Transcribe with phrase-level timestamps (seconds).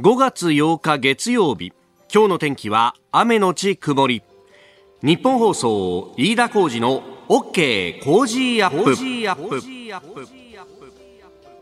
[0.00, 1.72] 5月8日月曜日。
[2.12, 4.24] 今日の天気は雨のち曇り。
[5.04, 10.43] ニッポン放送飯田浩司の OK Cozy up。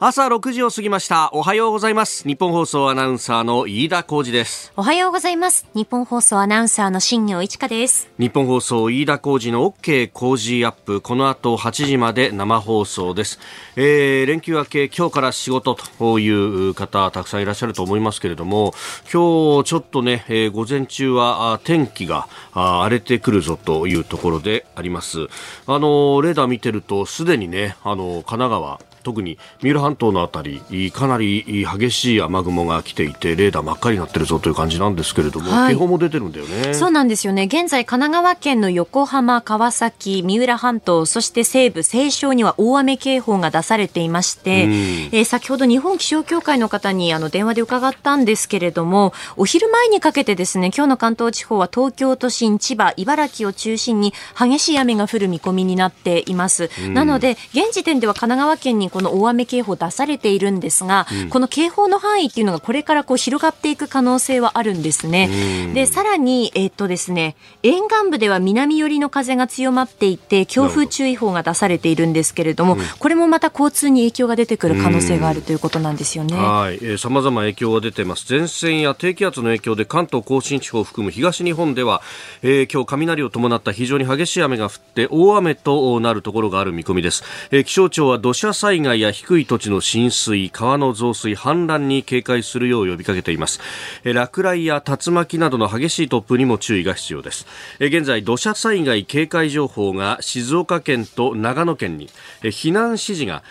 [0.05, 1.31] 朝6時を過ぎました。
[1.33, 2.27] おはようございます。
[2.27, 4.73] ニッポン放送アナウンサーの飯田浩司です。
[4.77, 5.69] おはようございます。
[5.75, 8.11] ニッポン放送アナウンサーの新行市佳です。
[8.19, 11.01] ニッポン放送飯田浩司の OK Cozy up。
[11.01, 13.39] この後8時まで生放送です、
[13.77, 18.75] えー、連休明け今日から仕事という方たくさんいらっしゃると思いますけれども
[19.05, 25.29] 今日ちょっとね、えー、午前中は天気が荒れてくるぞというところであります。
[25.69, 36.75] あのレーダー見てるとすでにねあの神奈川特に三浦半島のあたりかなり激しい雨雲が来ていてレーダー真っ赤になってるぞという感じなんですけれども、はい、警報も出てるんだよね。
[36.75, 37.45] そうなんですよね。
[37.45, 65.73] 現在神奈川県の横浜川崎三浦半島そして西部西湘には大雨警報が出されていまして、うん、えー、先ほど日本気象協会の方にあの電話で伺ったんですけれどもお昼前にかけてですね今日の関東地方は東京都心千葉茨城を中心に激しい雨が降る見込みになっています、うん、なので現時点では神奈川県にこの大雨警報出されているんですが、うん、この警報の範囲っていうのがこれからこう広がっていく可能性はあるんですね。
[65.75, 76.37] で、さらに、えー、っとですね、沿岸部では南寄りの風が強まっていて、強風注意報が出されているんですけれども、これもまた交通に影響が出てくる可能性があるということなんですよね。
[76.37, 78.27] はい、えー、様々影響が出てます。
[78.29, 82.03] 前線や低気圧の影響で関東甲信地方を含む東日本では、
[82.43, 87.25] えー、今日雷を伴った非常に激しい雨が降って大雨となるところがある見込みです。
[87.51, 93.61] えー、気象庁は土砂災害や低い土地の浸水、川の増水、氾濫に警戒するよう呼びかけています。
[94.05, 97.47] 落雷や竜巻などの激しい突風にも注意が必要です。
[97.81, 102.11] 現在、土砂災害警戒情報が静岡県と長野県に、
[102.43, 103.43] 避難指示が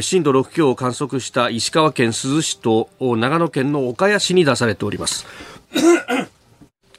[0.00, 5.26] 震度6強を観測した石川県珠洲市と長野県の岡谷市に出されております。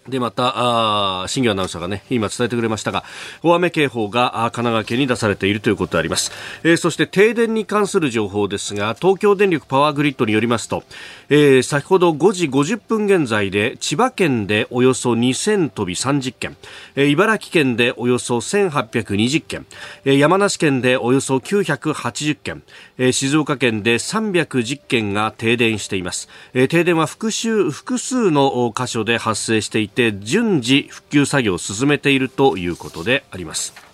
[0.07, 3.03] で、また、新業アナウンサーがね、今伝えてくれましたが、
[3.43, 6.31] 大雨警報が神奈川県に出されているということであります。
[6.63, 10.83] えー、そして停電に関する情報ですが、東京電力パワーグリッドによりますと、
[11.29, 16.57] えー、先ほど5時50分現在で、千葉県でおよそ2000飛び30件、
[16.95, 19.67] えー、茨城県でおよそ1820件、
[20.05, 22.63] えー、山梨県でおよそ980件、
[22.97, 26.27] えー、静岡県で310件が停電しています。
[26.55, 33.91] えー、停電は複数、複数の箇所で発生していて順次復旧作業を進めているということであります。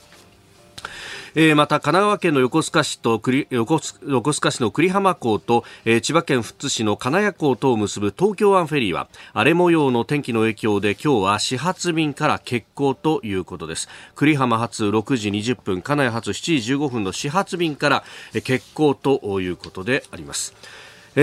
[1.39, 3.21] えー、また神奈川県の横須賀市と
[3.51, 18.03] 横須賀市の久里浜港と、えー、千葉県富津市の金谷港とを結ぶ東京湾フェリーは荒れ模様の天気の影響で今日は始発便から欠航ということです久里浜発6時20分金谷発7時15分の始発便から、
[18.33, 20.55] え、欠航ということであります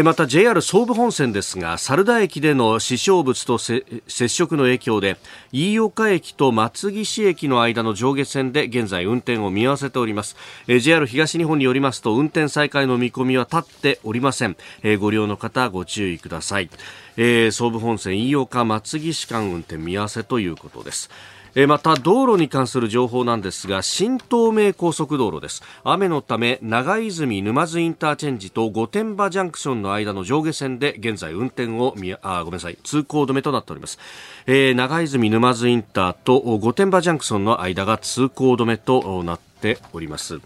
[0.03, 3.85] また JR 総武本線ですが猿田駅での死傷物と接
[4.27, 5.17] 触の影響で
[5.53, 10.35] 飯岡駅と松岸駅の間の上下線で現在運転を見合わせております。
[10.67, 14.57] JR 東日本によりますと運転再開の見込みは立っておりません。
[14.99, 16.69] ご利用の方ご注意ください。
[17.17, 21.11] 総武本線飯岡松岸間運転見合わせということです。
[21.69, 25.63] また道路に関する情報なんですが新東名高速道路です。
[25.85, 34.01] 雨のため長泉沼津インターチェンジと御殿場ジャンクションの間の上下線で現在運転をあごめんなさい通行止めとなっております、
[34.47, 40.41] えー、長泉沼津インターと御殿場ジャンクションの間が通行止めとなってております、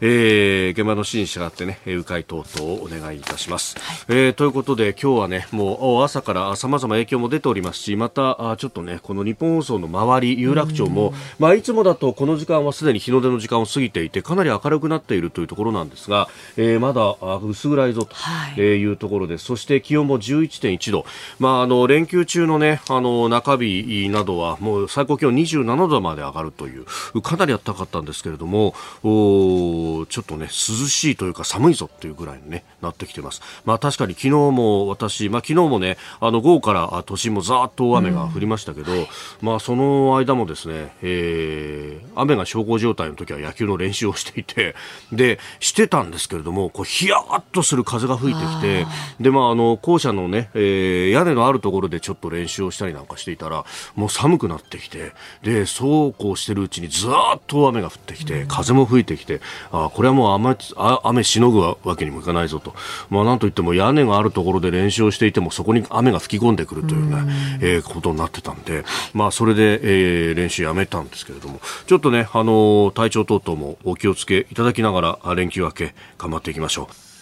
[0.00, 18.16] えー、現場の指示に従ってね迂回等々をお願いいたします、はい、えー、ということで今日はねもう朝からさまざま影響も出ておりますしまたあちょっとねこの日本放送の周り有楽町も、まあ、いつもだとこの時間はすでに日の出の時間を過ぎていてかなり明るくなっているというところなんですが、えー、まだ薄暗いぞと
[18.60, 18.84] い。
[18.84, 21.06] うところで、はい、そして気温も11.1度、
[21.38, 33.42] まあ、あの連休中のねあの中日などはもう最高気温27度まで上がるというかなり暖かかったんですけれどももちょっとね涼しいというか寒いぞっていうぐらいに、ね、なってきてます。
[33.64, 39.06] まあ確かに昨日も私、まあ昨日もねあの午後から都心もざーっと雨が降りましたけど、うん、
[39.40, 44.74] まあその間もですね、えー、雨が小康状態の時は野球の練習をしていて
[45.12, 48.86] でしてたんですけれどもこうヒヤッとする風が吹いてきて
[49.20, 53.64] でまああの校舎のね、えー、屋根のあるところでちょっと練習をしたりなんかしていたら
[53.94, 55.12] もう寒くなってきて
[55.42, 59.40] でそうこうしてるうちにずーっと雨が降ってきて、うん風も吹いてきて、
[59.72, 60.56] あこれはもう雨
[61.02, 62.74] 雨しのぐわけにもいかないぞと、
[63.10, 77.13] まあ、なんといっても屋根があるところで練習をしていても、そこに雨が吹き込んでくるというね、うえー、ことになってたんで、まあ、それで、えー、練習やめたんですけれども、ちょっとね、あのー、体調等々もお気をつけいただきながら、連休明け、頑張っていきましょう。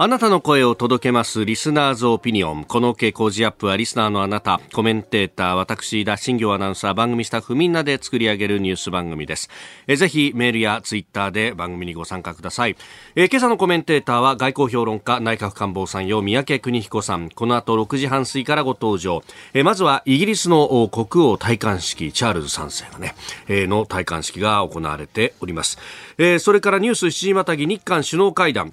[0.00, 2.62] あなたの声を届けますリスナーズオピニオン。
[2.62, 9.50] この傾向ジアップはリスナーのあなた、コメンテーター、私、田新行アナウンサー、番組スタッフみんなで作り上げるニュース番組です。
[9.88, 12.76] えぜひメールやツイッターで番組にご参加ください。
[13.16, 17.28] え今朝のコメンテーターは外交評論家、内閣官房参与、三宅邦彦さん。
[17.28, 19.24] この後6時半過ぎからご登場。
[19.52, 23.16] えまずはイギリスの国王戴冠式、チャールズ3世がね、
[23.48, 25.76] えの戴冠式が行われております。
[26.18, 28.72] えそれからニュース7時またぎ日韓首脳会談。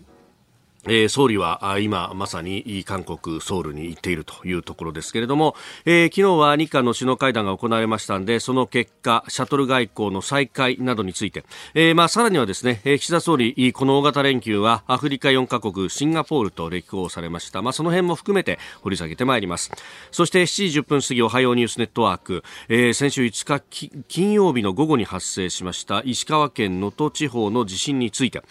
[0.87, 5.55] えー、総理は今まさに韓国ソウルに行っているというところですけれども、
[5.85, 11.43] えー、昨日は日韓の首脳会談が行われましたんでその結果シャトル外交の再開などについて、
[11.73, 17.61] えー、まあさらにはですね、岸田総理この大型連休はアフリカ4カ国シンガポールと歴訪されました。
[17.61, 19.71] まあその辺も含めて掘り下げてまいります。
[20.11, 28.41] そして7時10分過ぎおはようニュースネットワーク、えー、先週5日金曜日の午後に発生しました石川県能登地方の地震について、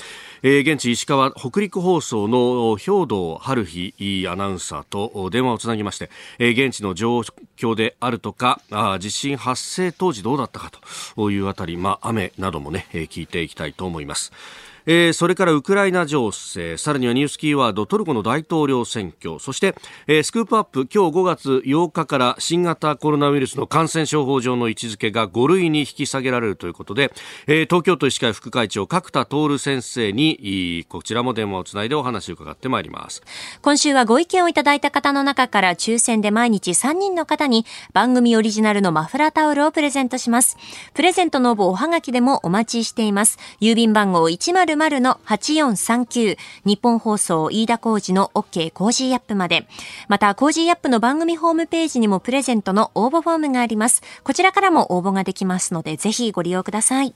[0.43, 7.21] えー、現地石川北陸放送の兵藤春日アナウンサーと電話をつなぎまして、現地の状
[7.56, 8.61] 況であるとか
[9.00, 10.71] 地震発生当時どうだったか
[11.17, 14.32] というあたり、まあ、雨などもね、聞いていきたいと思います。
[14.87, 19.39] えー、それからウクライナ情勢さらにはニュースキーワードトルコの大統領選挙。
[19.39, 19.75] そして、
[20.07, 27.13] えー、スクープアップ今日5月8日から新型コロナウイルスの感染症法上の位置づけが5類に引き下げられるということで、
[27.47, 33.23] えー、東京都医師会副会長角田徹先生にこちらも電話をつないでお話を伺ってまいります。
[33.63, 40.57] 今週はご意見をいただいた方の中から抽選で毎日3人の方に番組オリジナルのマフラータオルをプレゼントします。
[40.93, 43.39] プレゼントの応募おはがきでもお待ちしています。
[43.61, 49.67] 郵便番号1 0 0-8439日本放送飯田浩二の OK コージーアップまで。
[50.09, 54.03] また、 Cozy up の番組ホームページにもプレゼントの応募フォームがあります。
[54.23, 57.15] こちらからも応募ができますので、ぜひご利用ください。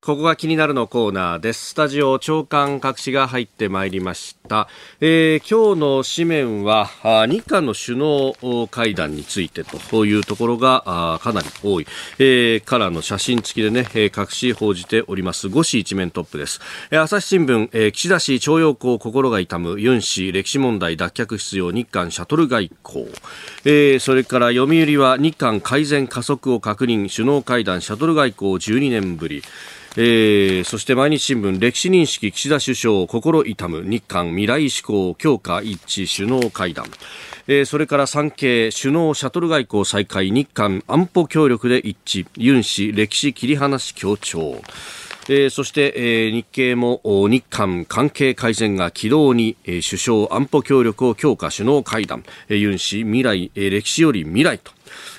[0.00, 1.70] ここが気になるのコーナーです。
[1.70, 4.68] スタジオ朝刊各紙が入ってまいりました。
[5.00, 6.88] えー、今日の紙面は
[7.26, 11.86] 日韓の首脳会談についてというところがかなり多い、
[12.20, 15.48] えー、からの写真付きでね、各紙報じております。
[15.48, 16.60] 5紙一面トップです。
[16.92, 23.08] 朝日新聞、えー、岸田氏徴用工心が痛むユン氏歴史問題脱却必要日韓シャトル外交、
[23.64, 29.42] えー、それから読売は日韓改善加速を確認首脳会談シャトル外交12年ぶり
[30.00, 36.86] えー、そして毎日新聞歴史認識岸田首相心痛む日韓未来志向強化一致首脳会談。
[37.48, 42.28] えー、それから産経首脳シャトル外交再開日韓安保協力で一致。
[42.36, 44.62] ユン氏歴史切り離し強調。
[45.28, 54.70] えー、そして、えー、日経も日韓関係改善が軌道に、えー、首相安保協力を強化首脳会談、え、ユン氏未来、え、歴史より未来と、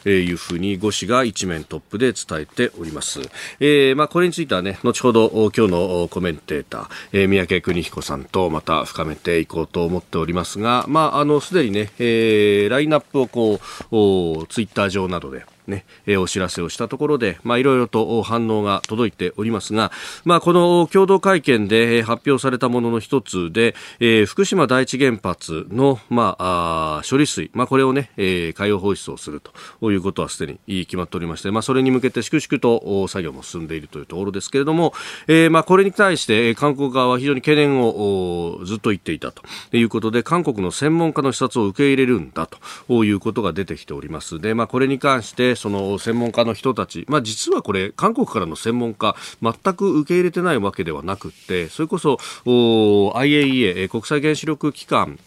[0.05, 3.21] いうふうに五紙が一面トップで伝えております。
[3.59, 19.91] えー、まあこれについてはね、後ほど今日のコメンテーター、えー、三宅邦彦さんとまた深めていこうと思っておりますが、まああのすでにね、えー、ラインナップをこうツイッター上などでね、えー、お知らせをしたところで、まあ、いろいろと反応が届いておりますが、
[20.25, 34.93] まあ、この共同会見で発表されたものの一つで、えー、福島第一原発の、まあ、あ処理水、まあ、これをね、えー、海洋放出をするということはすでに決まっておりまして、まあ、それに向けて粛々と作業も進んでいるというところですけれども、
[35.27, 39.43] えー、まあ、これに対して韓国側は非常に懸念をずっと言っていたと
[39.75, 42.47] いうことで、韓国の専門家の視察を受け入れるんだ
[42.87, 44.39] ということが出てきております。
[44.39, 55.19] で、まあ、これに関して、その専門家の人たち、まあ、実はこれ、韓国からの専門家、全く受け入れてないわけではなくて、それこそ IAEA、国際原子力機関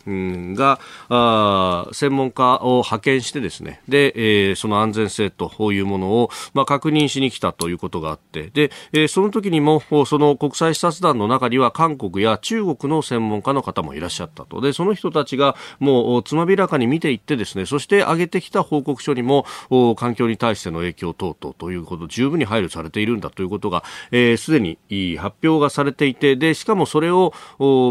[0.55, 4.13] があ専門家を派遣してですね、で、
[4.49, 14.61] えー、その安全性というものを、まあ、確認しに来たということがあって、で、えー、その時にも、その国際視察団の中には韓国や中国の専門家の方もいらっしゃったと。
[14.61, 19.45] で、その人たちがもうつまびらかに見ていってですね、そして上げてきた報告書にも、
[20.13, 27.33] 環境に対しての影響等々ということ十分に配慮されているんだということがすで、えー、に発表がされていてでしかもそれを、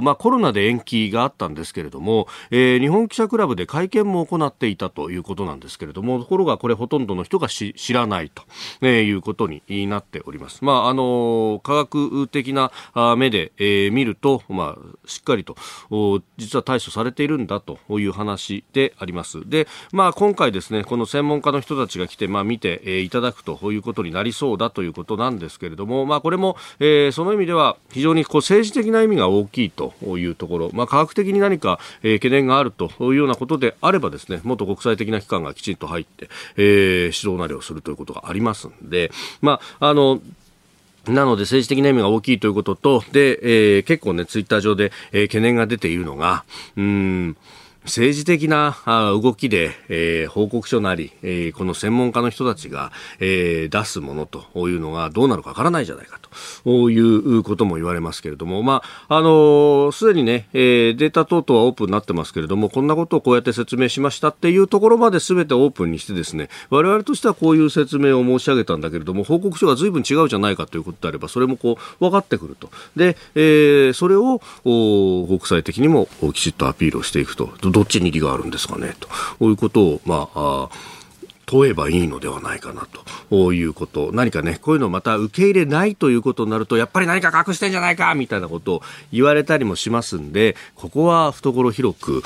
[0.04, 8.44] まあ、コロナで延期があったんですけれども、えー、日本記者クラブで会見も行っていたということなんですけれどもところがこれほとんどの人が知らないと、
[8.82, 10.64] えー、いうことになっております。
[10.64, 12.72] まああの科学的な
[13.18, 15.56] 目で、えー、見ると、まあ、しっかりと
[16.38, 19.50] 実は対処されているんだという話であります。
[19.50, 40.22] で、まあ、今回ですねこの専門家の人たちが来て、まあ、見て、えー、いただくということになりそうだということなんですけれども、まあ、これも、えー、その意味では非常にこう政治的な意味が大きいというところ、まあ、科学的に何か、えー、懸念があるというようなことであればですねもっと国際的な機関がきちんと入って、えー、指導なりをするということがありますんで、まあ、あの
[41.08, 43.40] なので政治的な意味が大きいということと、で、
[43.78, 46.44] えー、結構ね、ツイッター上で、えー、懸念が出ているのが、
[46.78, 47.38] うん、
[47.86, 56.20] 政治的な動きで、えー、報告書なり、えー、この専門家の人たちが、えー、出すものというのがどうなるかわからないじゃないか
[56.64, 72.70] ということも言われますけれども、まあ、あのす、でにね、え、データ等々はオープンになってますけれども、こんなことをこうやって説明しましたっていうところまで全てオープンにしてですね、我々としてはこういう説明を申し上げたんだけれども、報告書が随分違うじゃないかということであれば、それもこう分かってくると。
[72.96, 77.50] で、え、それを国際的にもきちっとアピールをしていくと。
[77.72, 78.96] どっちに利があるんですかね
[79.40, 80.70] ということを、まあ、
[81.52, 82.88] 問えばいいのではないかな
[83.30, 84.12] ということ。
[84.14, 92.24] 何かね、こういうのをまた受け入れないということになると、やっぱり何か隠してんじゃないかみたいなことを言われたりもしますんで、ここは懐広く、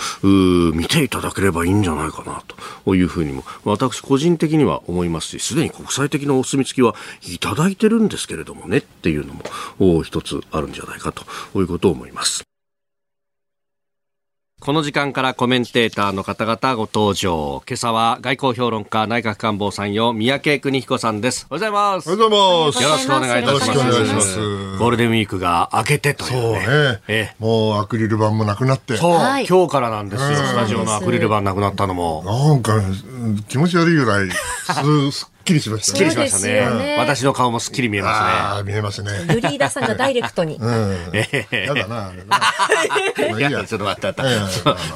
[0.76, 2.44] 見ていただければいいんじゃないかな
[2.84, 9.34] というふうにも、私個人的には思いますし、すでに国際的なお墨付きはいただいてるんですけれどもねっていうの
[9.80, 11.24] も一つあるんじゃないかと
[11.60, 12.44] いうことを思います。
[14.66, 17.62] この時間からコメンテーターの方々ご登場。
[17.70, 21.46] 今朝は外交評論家内閣官房参与三宅邦彦さんです。
[21.52, 22.10] おはようございます。
[22.10, 22.84] おはようございます。
[22.84, 23.68] よろしくお願いいたします。
[23.68, 24.40] よろしくお願いします。
[24.80, 26.40] ゴールデンウィークが明けてというね。
[26.40, 27.02] そうね。
[27.08, 28.98] えもうアクリル板もなくなって。
[28.98, 29.12] そう。
[29.12, 30.36] はい、今日からなんですよ。
[30.36, 32.24] スタジオのアクリル板なくなったのも。
[32.26, 32.82] なんか
[33.48, 34.32] 気持ち悪いぐらい、
[35.12, 35.86] すきりしました。
[35.86, 36.98] すっきりしましたね。
[37.00, 38.28] 私の顔もすっきり見えますね。
[38.28, 39.12] ああ、見えますね。
[39.30, 40.58] ユリーダさんがダイレクトに。
[40.58, 40.96] うん。
[41.52, 42.12] やだな、
[43.38, 44.22] いや、ちょっと待って、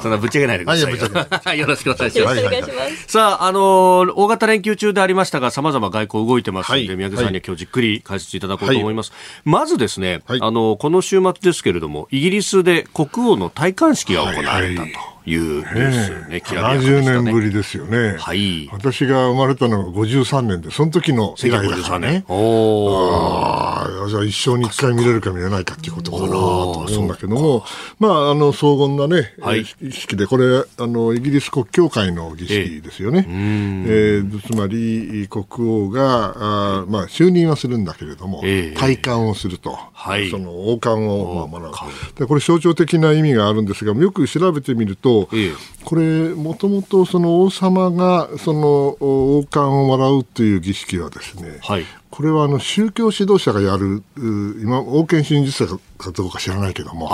[0.02, 1.58] そんなぶっちゃけないでください。
[1.58, 3.04] よろしくお願いします。
[3.06, 9.12] さあ、あの、大型連休中でありましたが、さまざま外交動いてますので、宮家さんには今日じっくり解説いただこうと思います。
[9.44, 14.88] まずですね、あの、この週末ですけれども、イギリスで国王の戴冠式が行われたと。
[15.30, 18.16] いうニュースね、きらびやか70年ぶりですよね。
[18.18, 18.68] はい。
[18.72, 22.24] 私が生まれたのが53年で、その時の以来だからね。
[22.28, 27.64] おああ、じゃあ一生に一回見れるか見れないかっていうことかなと思うんだけども、
[27.98, 33.26] まあ、あの、荘厳なね、はい、儀式で、これ、あの、イギリス国教会の儀式ですよね。
[33.28, 39.78] えー、えー、つまり、国王が、あまあ、就任はするんだけれども、えー、体感をすると。
[39.92, 40.30] はい。
[40.30, 41.72] その王冠を、まあ、学
[42.14, 42.20] ぶ。
[42.20, 45.52] で、これ象徴的な意味があるんですが、よく調べてみると、と、ええ、
[45.84, 57.08] これ、もともとその王様がその王冠をもらうという儀式はですね、はい、これはあの宗教指導者がやる、今、王権真実者かどうか知らないけども、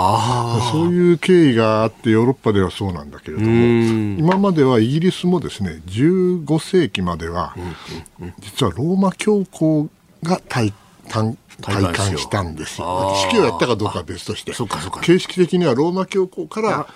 [0.71, 7.55] そういう経緯があって、ヨーロッパではそうなんだけれども、今まではイギリスもですね15世紀までは、
[8.39, 9.89] 実はローマ教皇
[10.23, 10.73] が体
[11.61, 13.15] 体感したんですよ。
[13.29, 16.87] 式をやったかどうかは別として、形式的にはローマ教皇から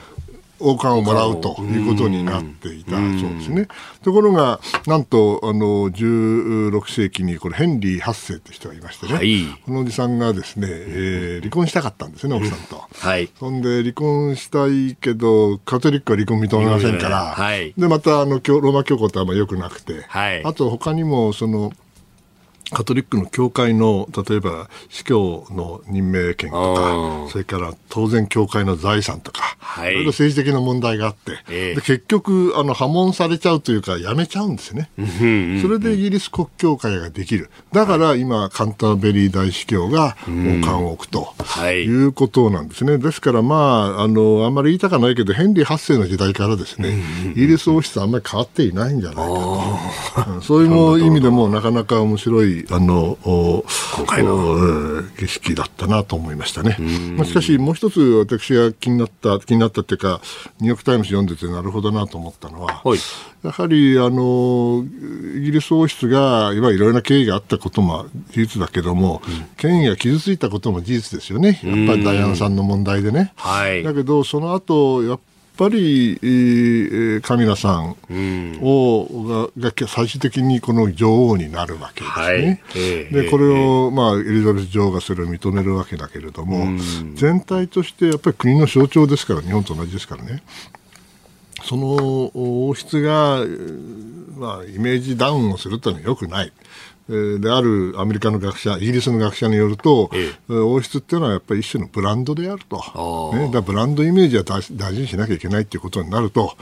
[0.62, 2.92] 王冠をもらうということになっていた。
[2.92, 3.68] そうですね。
[4.04, 12.84] ところが、なんと、あの、16世紀に、これ、ヘンリー8世って人がいましてね、はい、このおじさんがですね、えー、離婚したかったんですね、奥さんと。
[12.94, 13.30] はい。
[13.40, 21.72] そんで、離婚したいけど、カトリックは離婚認めませんから、はい、で、また、あの、ローマ教皇とはあんま良くなくて、はい、あと、他にも、その、
[22.72, 34.90] カトリックの教会の例えば司教の任命権とかそれから当然教会の財産とか、はい、いろいろ政治的な問題があって、えー、で結局あの破門されちゃうというかやめちゃうんですね、
[35.62, 37.50] それでイギリス国教会ができる。
[37.72, 41.34] だから今カンターベリー大司教が王冠を置くと
[41.72, 41.88] い。
[41.92, 47.02] うことなんですね、ですからまああのあんまり言いたくないけどヘンリー8世の時代からですね、
[47.32, 50.42] イギリス王室はあんまり変わっていないんじゃないかと。
[50.42, 53.18] そういう意味でもなかなか面白いあの
[53.96, 54.92] 今回の。
[55.18, 56.78] 儀式だったなと思いましたね。
[57.16, 60.22] まあ、しかし、もう一つ私が気になった、気になったっていうか、
[60.60, 63.00] ニューヨーク・タイムズ読んでてなるほどなと思ったのは、はい、
[63.44, 64.86] やはりあの
[65.36, 73.34] イギリス王室が、いわゆるいろいろな経緯があったことも事実だけども、うん、権威が傷ついたことも事実ですよね、やっぱりダイアナさんの問題でね。
[73.36, 75.20] はい、だけど、その後やっ
[75.62, 77.96] ぱり、えー、カミラさん
[78.64, 82.26] を、がが最終的にこの女王になるわけですね。
[82.26, 82.38] はい
[82.76, 86.66] えー、でこれを、まあ、エリザベス女王がそれを認めるわけだけれども、
[87.14, 90.42] 全体としてやっぱり国の象徴ですから日本と同じですからね。
[91.64, 93.46] その王室が、
[94.36, 96.52] まあ、イメージダウンをするというのはよくない。
[97.40, 106.56] であるアメリカの学者、イギリスの学者によると、ええ、王室っていうのはやっぱり一種のブランドであると、ね、だブランドイメージは大事にしなきゃいけないということになると、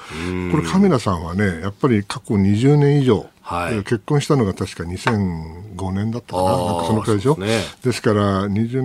[0.51, 7.33] これ、カメラさんはね、やっぱり過去20年以上、はい、結婚したのが確か2005年だったかな、なんかそのくらいでしょ。
[7.33, 8.81] ですね、ですから20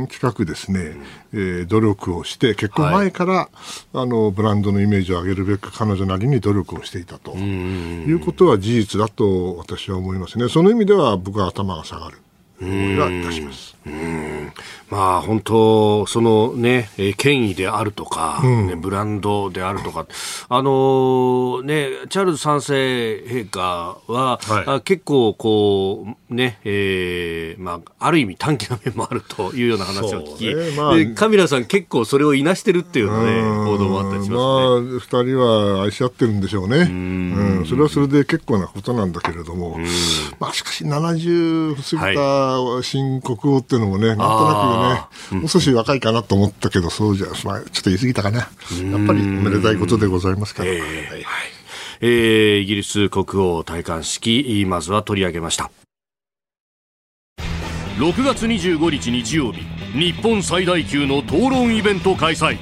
[0.00, 0.96] 年近くですね、
[1.32, 3.48] えー、努力をして、結婚前から、はい、
[3.94, 7.36] あのブランドのイメージを上げるべく彼女なりに努力をしていたと。
[7.36, 10.48] いうことは事実だと私は思いますね。
[10.48, 12.18] その意味では僕は頭が下がる。
[12.60, 13.76] 思いはいたします。
[13.86, 14.52] うん。
[14.90, 20.06] まあ、本当、そのね、え権威であるとか、うん、ね、ブランドであるとか、
[20.48, 30.76] あのー、ね、チャールズ三世陛下は、はい、あ結構こう、ね、えー、まあ、ある意味短気な面もあるというような話を聞き、ね。
[30.76, 34.36] まあ、カミラさん結構それをいなしてるっていうのね、報道もあったりしま
[34.76, 34.90] すね。
[34.90, 36.78] まあ、二人は愛し合ってるんでしょうね。
[36.78, 37.58] うん。
[37.60, 39.78] うん、それはそれで結構なことなんだけれども、
[40.40, 42.49] まあ、しかし70過ぎた
[42.82, 48.38] 新国王っていうのもね、なんとなくね、もう少し若いかなと思ったけど、そうじゃ、まあ、ちょっと言い過ぎたかな。
[48.38, 48.48] やっ
[49.06, 50.70] ぱりおめでたいことでございますから。
[50.70, 50.82] えー、は
[51.18, 51.24] い
[52.02, 55.70] えー、イギリス国王戴冠式、まずは取り上げました。
[57.98, 62.56] 6月25日日曜日、日本最大級の討論イベント開催。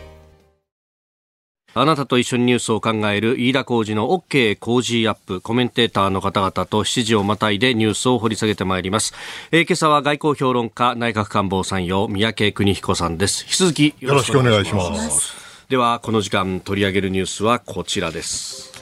[1.73, 9.13] あなたと一緒にニュースを考える飯田浩二の OK 工事アップコメンテーターの方々と7時をまたいでニュースを掘り下げてまいります、
[9.51, 13.45] えー、今朝は外交評論家内閣官房参与三宅邦彦さんです。
[13.45, 15.33] 引き続きよろしくお願いします。
[15.69, 18.73] ではこの時間取り上げるニュースはこちらです。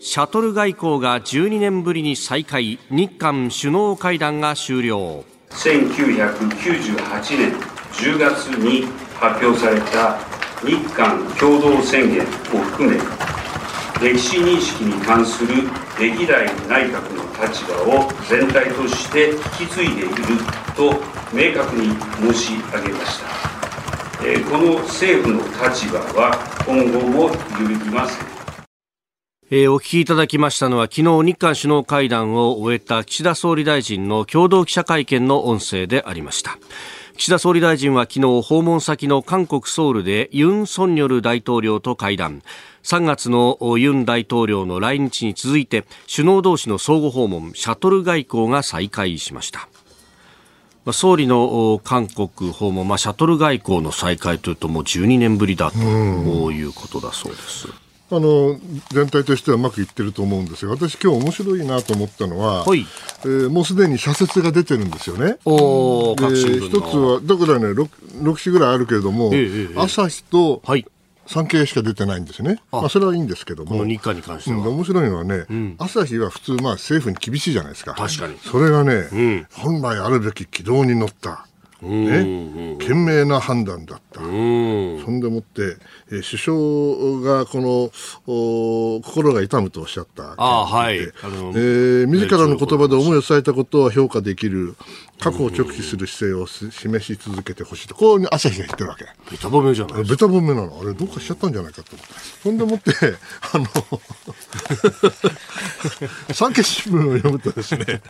[0.00, 2.80] シャトル外交が12年ぶりに再開。
[2.90, 5.24] 日韓首脳会談が終了。
[5.50, 7.52] 1998年
[7.92, 10.18] 10月に発表された
[10.66, 12.24] 日韓共同宣言を
[12.64, 12.98] 含め
[14.00, 15.64] 歴史認識に関する
[15.98, 20.14] 歴代内閣の立場を全体として引き継いでいる
[20.74, 20.94] と
[21.32, 21.94] 明確に
[22.32, 23.34] 申し上げました
[24.50, 28.34] この政府の立場は今後も揺るぎません
[29.50, 36.58] えー、お聞きいただきましたのは昨日日韓首脳会談を終えた岸田総理大臣の共同記者会見の音声でありました。
[37.16, 42.42] 岸田総理大臣は昨日訪問先の韓国ソウルでユン・ソンニョル大統領と会談
[42.82, 49.68] 3月のユン大統領の来日に続いて首脳同士の相互訪問シャトル外交が再開しました
[50.92, 55.78] 総理の韓国訪問、まあ、シャトル外交の再開というともう12年ぶりだと
[56.50, 57.83] いうことだそうです。
[58.10, 58.58] あの
[58.90, 62.86] 全体としてはうまくいってると思うんですが私、今日面白いなと思ったのは、はい、
[63.22, 65.38] えー、もうすでに社説が出てるんですよね。
[65.44, 67.88] おで一つは、だからね6、
[68.22, 70.86] 6紙ぐらいあるけれども、ええ、朝日と、はい
[71.26, 72.60] 産経しか出てないんですね。
[72.70, 73.84] まあ、それはいいんですけども。
[73.84, 74.58] 日韓に関しては。
[74.58, 77.94] うん、面白いのはね、うん、朝日は普通、まあ政府に厳しいじゃないですか。
[77.94, 78.36] 確かに。
[78.38, 81.46] それがね、うん、本来あるべき軌道に乗った。
[81.84, 84.20] ね、賢明な判断だった。
[84.20, 85.76] そんでもって、
[86.10, 87.90] えー、首相がこの
[88.26, 90.34] お心が痛むとおっしゃった。
[90.36, 90.98] あはい。
[90.98, 94.76] えー、自らの言葉で思いを伝えたことは評価できる。
[95.20, 99.04] 過去を直視する姿勢を示し続けてほしいと、こう朝日が言ってるわけ。
[99.30, 100.78] ベタ褒めじゃないベタ褒めなの。
[100.80, 102.14] あれ、どうかしちゃったんじゃないかと思って。
[102.42, 102.92] そんでもって、
[103.52, 103.66] あの、
[106.34, 108.02] 産経新聞を読むとですね、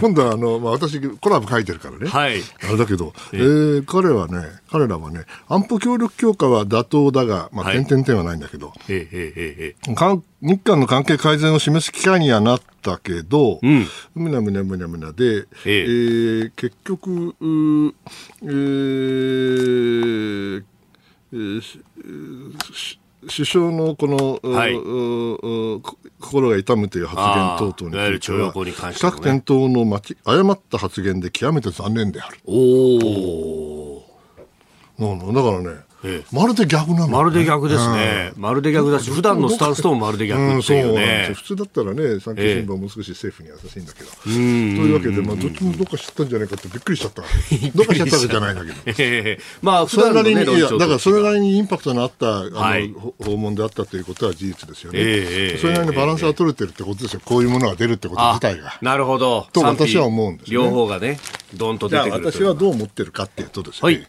[0.00, 2.08] 今度はあの、まあ、私、コラム書いてるからね。
[2.08, 2.42] はい。
[2.62, 9.94] あれだけど、えー、彼はね、彼らはね、安保協力強化は妥当だが、まあ、点々点はないんだけど、ええええ
[10.42, 15.82] 日韓の関係改善を示す機会にはなったけど、うん、むなむなむなむなで、ええ。
[15.82, 17.94] えー、結局、えー
[21.32, 21.72] えー、
[23.28, 24.74] 首相のこの、はい、
[26.20, 32.38] 心が痛むという発言等々については、比較転倒のまち誤った発言で極めて残念である。
[32.46, 32.54] お
[33.98, 34.02] お。
[34.98, 35.06] だ
[35.42, 47.22] からね、ええ、まるで逆なの、ね、まるで逆ですね、うん、まるで逆だし、普段のスタンスともまるで逆っていうね、うん、普通だったらね、産経新聞はもう少し政府に優しいんだけど、えー、というわけで、まあ、どっちもどっか知ったんじゃないかってびっくりしちゃった、
[47.74, 52.92] どっか知ったわけじゃないんだけど、 えー、まあ、それなりに、いや、だからそれなりにインパクトのあったあの、はい、
[53.24, 58.78] 訪問であったということは事実ですよね、えー、それなりにバランスが取れてるってことですよ、こういうものが出るってこと自体が。
[58.82, 59.46] なるほど。
[59.52, 61.20] と私は思うんです、ね、両方がね、
[61.54, 64.06] どんと出てくる私はどう思ってるかっていうとですね、はい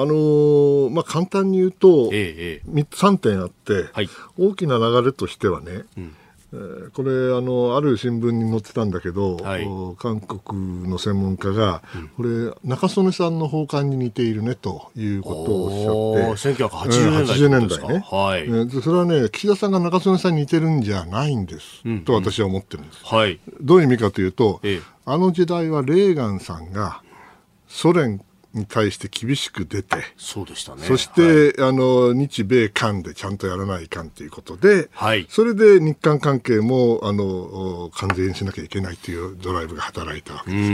[0.00, 4.08] あのー、まあ、簡単に言うと、ええ、3点あって、はい、
[4.38, 6.16] 大きな流れとしてはね、うん。
[6.50, 18.42] えー、これあの、ある新聞に載ってたんだけど、はい、韓国の専門家が、うん、これ、中曽根さんの訪韓に似ているねということをおっしゃって、1980年代,、80年代ね、はい。
[18.42, 23.04] えー、それはね、岸田さんが中曽根さんに似てるんじゃないんです、うん、と私は思ってるんです。
[23.04, 27.02] はい、どういう意味かというと、ええ、あの時代はレーガンさんが
[27.66, 28.22] ソ連
[28.58, 30.82] に対して厳しく出て、そうでしたね。
[30.82, 35.26] そして、はい、あの、日米韓でちゃんとやらないかんということで、はい。
[35.30, 40.68] それで日韓関係も、あの、完全にしなきゃいけないというドライブが働いたわけです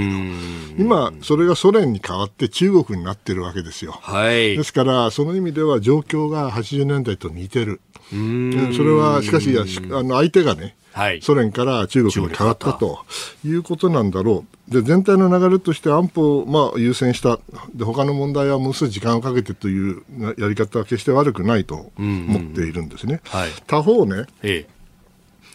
[0.76, 3.92] けど、今、それがソ連に変わって中国になってるわけですよ。
[3.92, 4.56] はい。
[4.56, 7.80] ですから、その意味では状況が80年代と似てる。
[8.12, 8.74] うん。
[8.74, 9.64] それは、しかし、あ
[10.02, 13.04] の、相手がね、はい、ソ連から中国に変わったと
[13.44, 14.72] いうことなんだろう。
[14.72, 17.40] で全体の流れとして安保をまあ優先した
[17.74, 20.02] で他の問題はもう少し時間をかけてという
[20.38, 23.20] やり方は決して悪くないと思っているんですね。
[23.24, 24.73] うんうんはい、他方ね、ええ、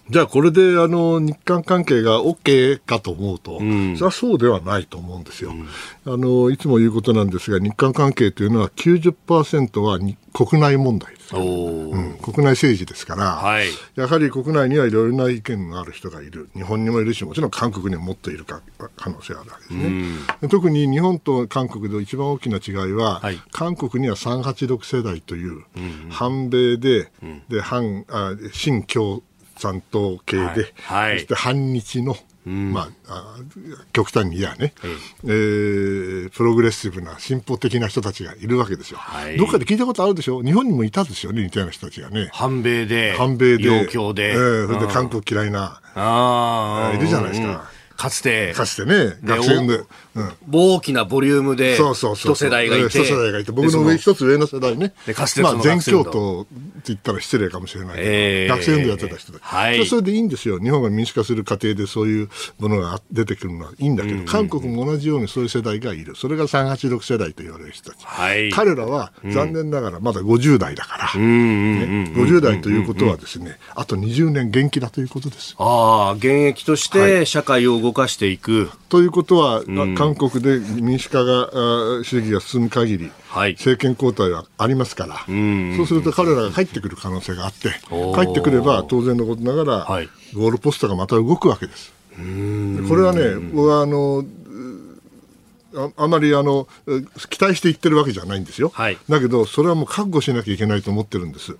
[0.09, 5.67] じゃあこれであの日韓関係が OK かと思うと、うん、それはそうではないと思うんですよ、うん、
[6.11, 6.49] あの。
[6.49, 9.99] いつも言うことなんですが、日韓関係というのは90%は
[10.33, 18.61] 国内問題です、ね、うん、国内政治ですから、はい、やはり国内にはいろいろな意見がある人がいる、日本にもいるし、もちろん韓国にももっといるか
[18.95, 20.49] 可能性があるわけですね。
[20.49, 25.63] 特に日本と韓国の一番大きな違いは、はい、韓国には386世代という、
[26.09, 27.11] 反米で、
[27.49, 29.21] で反あ新共
[29.59, 32.15] 産党系で、はい、そして反日の、
[32.47, 33.35] うん、まあ、
[33.93, 34.73] 極端に言えばね、
[35.25, 40.41] えー、プログレッシブな進歩的な人たちがいるわけですよ、はい、どっかで聞いたことあるでしょ？
[40.41, 42.29] 日本にもいたですよね似たような人たちがね。
[42.33, 43.63] 反米で反米で。
[43.65, 47.59] えー、それで韓国嫌いなあいるじゃないですか、うん。
[47.97, 49.85] かつて、かつてね、学生で、うん、
[50.51, 54.93] 大きなボリュームで、そうそうそう一世代がいて、一世代がいて、僕の上一つ上の世代ね、
[55.41, 56.49] まあ、全教徒って
[56.87, 62.29] 言ったら失礼かもしれないけど、えー、学生運動やってた人たち、はい、それでいいんですよ、日本が民主化する過程でそういう
[62.59, 75.55] ものが出てくるのはいいんだけど、韓国も同じようにそういう世代がいる、それが386世代と言われる人たち、はい、彼らは残念ながらまだ50代だから、ね、50代ということはですね、あと20年元気だということです。
[75.57, 78.69] ああ、現役として社会を動かしていく。
[78.89, 81.49] ということは、うん、韓国で民主化が
[82.03, 85.17] 主義が進む限り、はい、政権交代はありますから、
[85.77, 91.93] そうすると彼らが帰ってくる可能性があって、帰ってくれば当然のことながら、はい、ゴールポストがまた動くわけです。
[92.11, 92.21] こ
[92.95, 94.25] れはね、僕はあの
[95.75, 96.67] ああまりあの
[97.29, 101.53] 期待して言ってるわけじゃないんですよ、はい、だけど、それはもう覚悟しなきゃいけないと思ってるんです。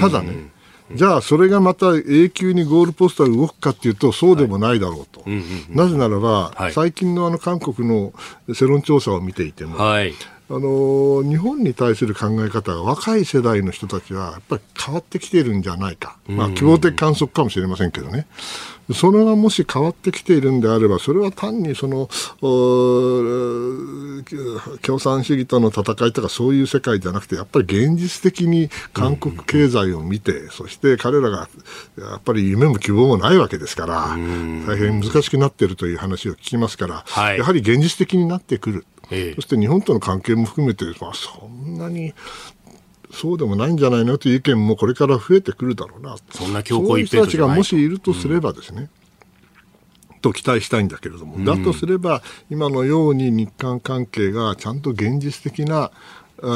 [0.00, 0.50] ただね
[0.90, 5.24] じゃあ、それがまた永久にゴールポストが動くかというと、そうでもないだろうと。
[5.70, 8.12] なぜならば、はい、最近のあの韓国の
[8.52, 10.12] 世論調査を見ていても、はい、
[10.50, 18.26] あの日本に対する考え方が若い世代の人たちはやっぱり変わってきているんじゃないか、まあ、希望的観測かもしれませんけどね、
[18.92, 22.08] それがもし変わってきているんであれば、それは単にその
[24.82, 31.48] 共産主義との戦いとかそういう世界じゃなくて、やっぱり現実的に韓国経済を見て、そして彼らが
[31.98, 34.16] やっぱり夢も希望もないわけですから、
[34.66, 38.84] 大変難しくなっているという話を聞きますから、はい、やはり現実的になってくる。
[39.34, 42.14] そして日本との関係も含めて、まあ、そんなに
[43.12, 48.88] そうでもないんじゃないのという意見もこれから増えてくるだろうな、そんな強硬一ういう人たちがもしいるとすればですね、
[50.12, 55.90] うん、と期待したいんだけれども、うん、だとすれば、今のように日韓関係がちゃんと現実的な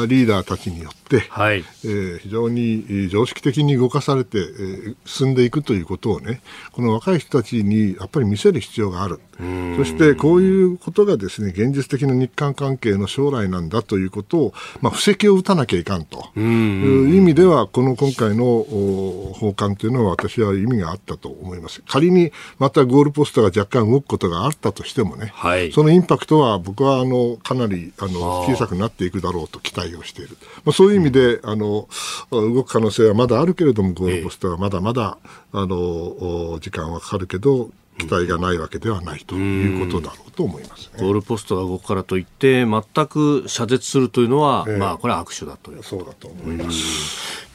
[0.07, 6.41] リーダーたちによって、はい、えー、非常に常識的に動かされて、えー、進んでいくということをね、
[6.73, 9.21] この若い人たちにやっぱり見せる必要がある。
[9.77, 16.29] そしてこういうことがですね、現実的な日韓関係の将来なんだということを、まあ、布石を打たなきゃいかんと。
[16.35, 21.83] いう意味では、この今回の訪韓というのは私は意味があったと思います。
[21.87, 30.37] 仮にまたゴールポストが若干動くことがあったとしてもね、はい、そのインパクトは僕はあのかなりあの小さくなっていくだろうと期待をしている。
[30.65, 31.87] まあ、そういう意味で、あの、
[32.31, 35.17] 動く可能性はまだあるけれども、ゴールポストはまだまだ、
[35.51, 47.47] あの、時間はかかるけど、期待がないわけではないということだろうと思います、ね、ゴールポストが動くからといって、全く遮絶するというのは、えー、まあ、これは握手だというそうだと思います。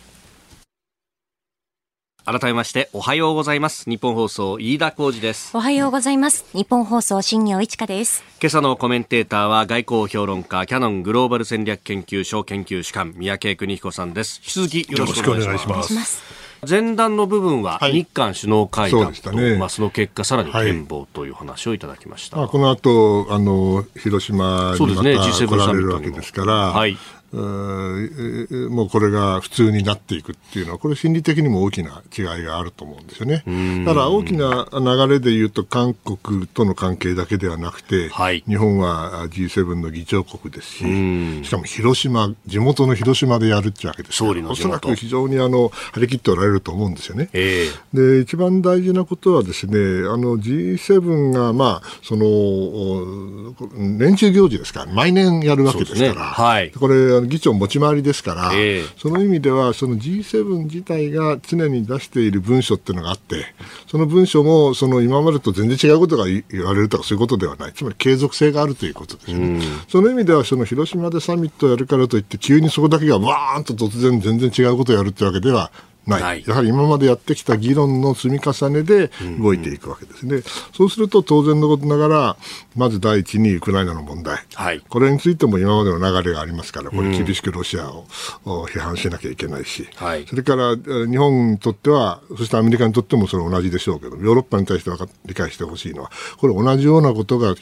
[2.24, 3.90] 改めましておはようございます。
[3.90, 5.56] 日本放送飯田浩二です。
[5.56, 6.44] おはようございます。
[6.52, 8.22] 日本放送新業一華です。
[8.40, 14.40] 今朝のコメンテーターは外交評論家キャノングローバル戦略研究所研究主幹三宅邦彦さんです。
[14.40, 26.96] 引き続きよろしくお願いします前段の部分は日韓首脳会談と、はい、ね、まあ、その結果さらに展望という話をいただきました、はい、まあ、この後あの広島にまた来られるわけですから、はい、
[27.32, 33.44] もうこれが普通になっていくっていうのは、これ心理的にも大きな違いがあると思うんですよね。
[33.84, 47.28] ただ大きな流れで言うと、韓国との関係だけではなくて、はい、日本は G7 の議長国ですし、しかも広島、地元の広島でやるってわけですから、おそらく非常にあの張り切っておられると思うんですよね。
[47.32, 49.74] えー、で、一番大事なことはですね、
[50.08, 56.14] あの G7 が、まあ、その、年中行事ですから、毎年やるわけですから、ね。
[56.14, 63.44] はい、これ、議長持ち回りですから、えー、その意味ではその G7 自体が常に出している文書っていうのがあって
[63.86, 67.72] その文書もその今までと全然違うことが言われるとかそういうことではない。
[67.72, 75.70] つまり継続性があるということですね、その意味ではその広島でサミットをやるからといって急にそこだけがわーんと突然全然違うことをやるってわけでは
[76.06, 82.36] ない、やはり今までやってきた議論の積み重ねで動いていくわけですね、うんうん、そうすると当然のことながら、
[82.76, 88.06] まず第一にウクライナの問題、はい、これについても今までの流れがありますから、これ、厳しくロシアを
[88.44, 94.90] 批判しなきゃいけないし、はい、それから日本にとっては、そしてアメリカにとってもそれ同じでしょうけど、ヨーロッパに対して
[95.26, 97.54] 理解してほしいのは、これ、同じようなことが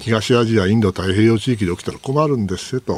[0.00, 2.94] 東アジア、インド太平洋地域で起きたら困るんですよと、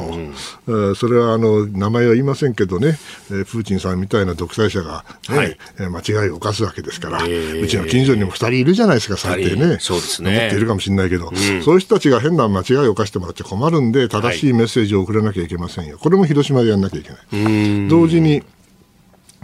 [0.67, 5.57] うん、それはあの名前は言いませんけどね、プーチンさんみたいな独裁者がね、はい、
[5.89, 10.31] 間違いを犯すわけですから、えー、うちの近所にも2人いるじゃないですか、最低ね、そうですね。
[10.31, 17.87] 思っているかもしれないけど、うん、そういう人たちが変な間違いを犯してもらって困るんで、正しいメッセージを送らなきゃいけませんよ、これも広島でやらなきゃいけない。
[17.87, 18.43] 同時に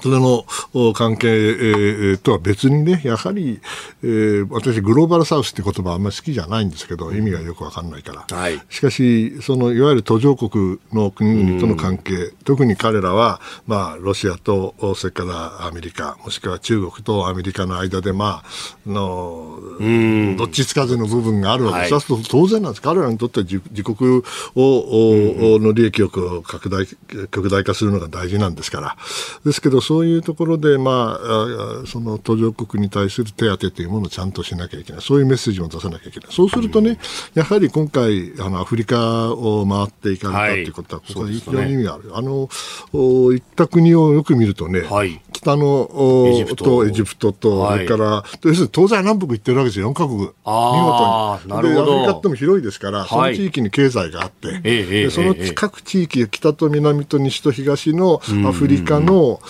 [0.02, 0.46] それの
[0.94, 3.60] 関係とは別にね、やはり、
[4.04, 8.38] えー、私、グローバルサウスって言葉あんまり好きじゃないんですけど、意味がよくわかんないから。
[8.38, 19.60] はい、しかし、そのいわゆる途上国の国々との関係、特に彼らは、まあ、ロシアと、それからアメリカ、もしくは中国とアメリカの間で、まあ、の
[20.38, 21.94] どっちつかずの部分があるわけです。
[21.94, 22.82] はい、そうすると当然なんです。
[22.82, 24.24] 彼らにとっては自自国
[24.56, 26.88] を、の利益を拡大、
[27.28, 28.98] 極大化するのが大事なんですから。
[29.46, 35.02] ですけど、そういうところで、まあ、その途上国に対する手当というものをちゃんとしなきゃいけない。
[35.02, 36.30] そういうメッセージも出さなきゃいけない。
[36.32, 36.98] そうするとね、
[37.34, 42.06] やはり今回、あの、アフリカを回っていかれたということは、ここは非常に意味がある。
[42.06, 42.48] ね、あの、
[42.94, 45.90] 行った国をよく見るとね、はい、北の
[46.30, 50.20] エジプトとエジプトと、それから、要するに東西南北行ってるわけですよ、4カ国。
[50.20, 51.50] 見事に。
[51.50, 59.42] で、アフリカっても広いですから、その地域に経済があって、でその各地域、北と南と西と東のアフリカの、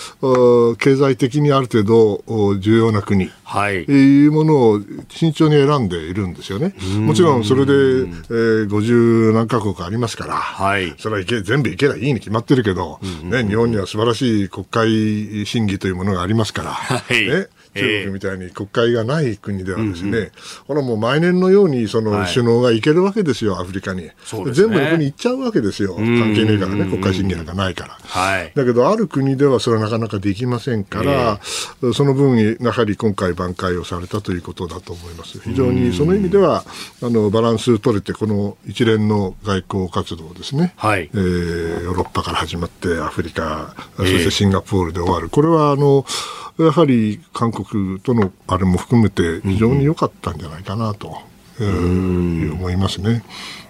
[0.77, 6.73] 経済的にある程度重要な国、はい、いうものを慎重に選んでいるんですよね。
[6.99, 24.15] もちろんそれで、えー、50何カ国ありますから、はい、それはいけ全部いけばいいに決まってるけど、ね、日本には素晴らしい国会審議というものがありますから、はい、ね、中国みたいに国会がない国ではですね、えー、れもう毎年のようにその首脳が行けるわけですよ、はい、アフリカに、ね、
[24.51, 27.97] 全部横に行っちゃうわけですよ、関係ねえからね、国会審議なんかないから。
[28.01, 31.39] はい、だけど、ある国ではそれはなかなかできませんから、
[31.81, 35.39] えー、その分、やはり今回、挽回をされたということだと思います。
[35.39, 36.63] 非常にその意味では、
[37.01, 41.09] あのバランス取れて、この一連の外交活動ですね、はい。
[41.13, 46.05] えー、ヨーロッパから始まって、アフリカ、そしてシンガポールで終わる、これはあの
[46.63, 51.21] やはり韓国とのあれも含めて非常に良かったんじゃないかなと、
[51.59, 53.23] うん、思いますね。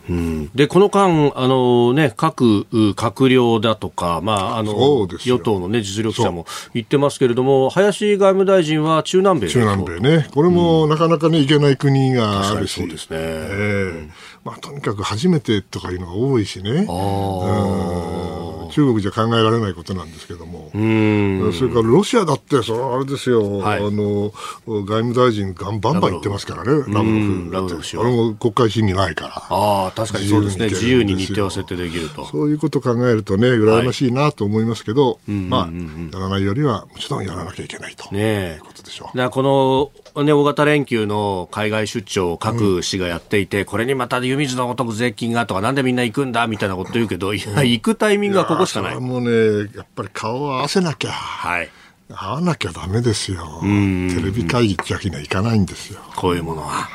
[0.09, 4.73] うん、でこの間、あのね、各閣僚だとか、まあ、あの
[5.07, 14.09] 与党の、ね、実力者も言ってますけれども、林外務大臣は中南米中南米ね、これもなかなか、ね、いけない国があるし、そうですね、えー。
[14.43, 16.87] まあ、とにかく初めてとかいうのが多いしね。
[16.89, 24.33] あ中国じゃ考えられないことなんですけども、それからロシアだって、それあれですよ、はい、あの
[24.65, 27.11] 外務大臣、がんバンバン言ってますからね、ラブ
[27.51, 32.25] ロフ、あれも国会審議ないから、ああ、確かにそうですね、自由に日程を設定できると。
[32.25, 35.69] そういうことを考えるとね、羨ましいなと思いますけど、はい、まあ、
[36.13, 39.29] やらないよりは、もちろんやらなきゃいけないと、ね、いうことでしょう。
[39.29, 48.99] この、ね、大型連休の海外出張を各市がやっていて、うん、これにまた湯水のごとく税金がとか、なんでみんな行くんだみたいなこと言うけど、いや、行くタイミングはここしかない。
[48.99, 51.11] もうね、やっぱり顔を合わせなきゃ。
[51.11, 51.69] はい。
[52.09, 53.61] 会わなきゃだめですよ。
[53.61, 55.99] テレビ会議だけにはいかないんですよ。
[56.15, 56.89] こういうものは。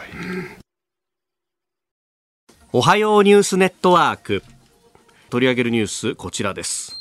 [2.72, 4.42] おはようニュースネットワーク。
[5.30, 6.98] 取り上げるニュース、こちらです。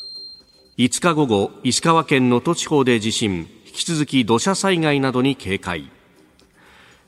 [0.78, 5.92] 5日午後、石川県能登地方で地震、引き続き土砂災害などに警戒。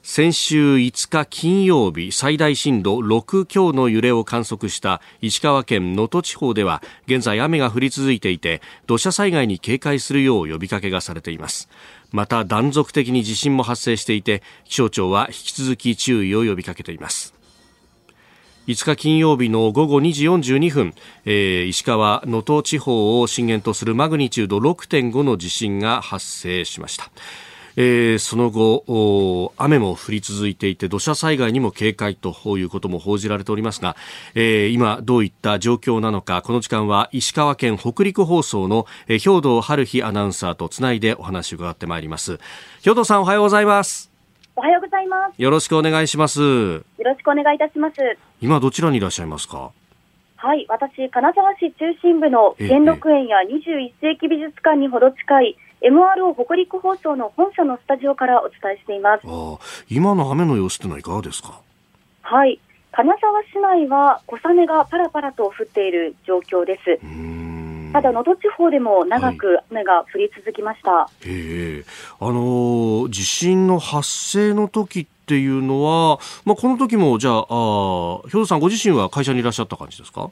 [0.10, 11.68] 先週5日金曜日最大震度6強の揺れを観測した石川県能登地方では現在雨が降り続いていて土砂災害に警戒するよう呼びかけがされています。
[12.14, 17.34] また断続的に地震も発生していて気象庁は引き続き注意を呼びかけています。
[18.68, 20.94] 5日金曜日の午後2時42分、
[21.26, 27.12] えー、石川能登地方を震源とするマグニチュード6.5の地震が発生しました。
[27.78, 33.96] えー、その後雨も降り続いていて土砂災害にも警戒ということも報じられておりますが、
[34.36, 42.40] えー、今どういった状況なのかこの時間は石川県北陸放送の、えー、兵藤春日アナウンサーとつないでお話を伺ってまいります。
[42.84, 44.12] 兵藤さんおはようございます。
[44.56, 45.40] おはようございます。
[45.40, 46.42] よろしくお願いします。
[46.42, 47.96] よろしくお願いいたします。
[48.42, 49.72] 今どちらにいらっしゃいますか？
[50.40, 59.22] はい、私、金沢市中心部の兼六園や21世紀美術館にほど近い MRO 北陸放送の本社のスタジオからお伝えしています。
[59.26, 59.58] あ
[59.90, 61.60] 今の雨の様子というのはいかがですか？
[62.24, 62.60] はい。
[62.92, 67.00] 金沢市内は小雨がパラパラと降っている状況です。
[67.94, 71.86] ただ能登地方でも長く雨が降り続きました、はい、え
[72.20, 77.46] あの地震の発生の時っていうのは、まあ、この時もじゃああ
[78.28, 80.30] 兵頭さんご自身は会社にいらっしゃった感じですか？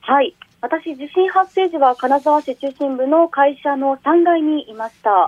[0.00, 5.26] はい私、地震発生時は金沢市中心部の会社の3階にいました。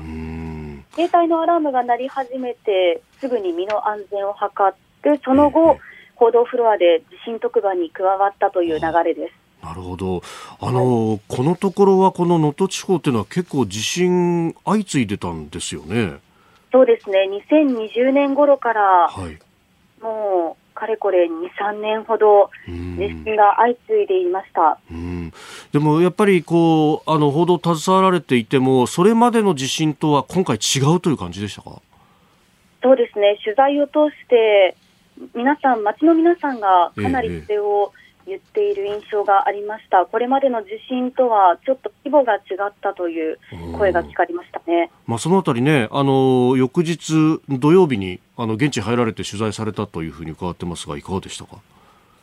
[0.95, 5.79] 携帯のアラームが鳴り始めて、すぐに身の安全を図って、その後、
[6.17, 9.43] 報道フロアで地震特番に加わったという流れです。
[9.65, 10.23] なるほど。
[10.61, 16.19] あの、はい、このところはこの能登地方というのは結構地震相次いでたんですよね。
[16.73, 17.29] そうですね。
[17.51, 19.39] 2020年頃から、はい、
[20.03, 21.31] もうかれこれ2、
[21.61, 24.79] 3年ほど地震が相次いでいました。
[25.73, 31.81] でもやっぱりこうあの報道携わられていても、それまでの地震とは今回違うという感じでしたか？
[32.83, 34.77] そうですね、取材を通して、
[35.35, 37.93] 皆さん、街の皆さんがかなりそれを
[38.27, 43.39] 言っている印象がありました、これまでの地震とはちょっと規模が違ったという
[43.77, 51.59] 声が聞かれましたね、まあ、そのあたりね、あの翌日土曜日にあの現地入られて取材されたというふうに伺ってますが、いかがでしたか？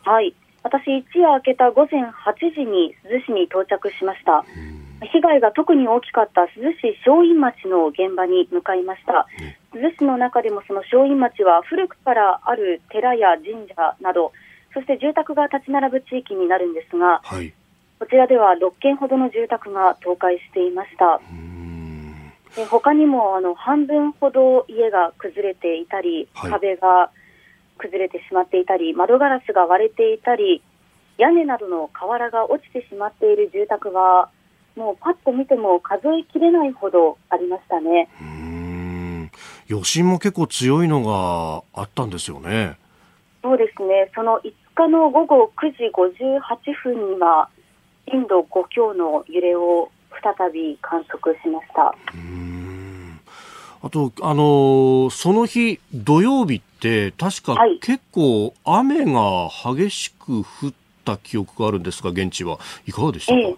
[0.04, 2.10] はい私、一夜明けた午前8
[2.54, 4.44] 時に珠洲市に到着しました。
[5.10, 9.26] 被害が特に大きかった珠洲市正院町の現場に向かいました。
[9.72, 14.32] 珠洲市の中でもその正院町は古くからある寺や神社など
[14.72, 17.52] そして住宅が立ち並ぶ地域になるんですが、はい、
[17.98, 21.20] こちらでは6軒ほどの住宅が倒壊していました。
[22.56, 27.10] で他にもあの半分ほど家が崩れていたり、はい、壁が
[27.78, 30.62] 崩れてしまっていたり、窓ガラスが割れていたり、
[31.18, 34.30] 屋根などの瓦が落ちてしまっている住宅は、
[34.76, 38.08] もうパッと見ても数えきれないほどありましたね。
[39.68, 42.76] 余震も結構強いのがあったんですよね。
[43.42, 44.52] そうですね、その5
[44.86, 47.48] 日の午後9時58分には、
[48.10, 49.90] 震度5強の揺れを
[50.22, 51.94] 再び観測しました。
[53.82, 60.72] あと、あのー、その日、土曜日って、確か結構雨が激しく降っ
[61.04, 62.58] た記憶があるんですが、現地は。
[62.86, 63.56] いかがでしたか、えー、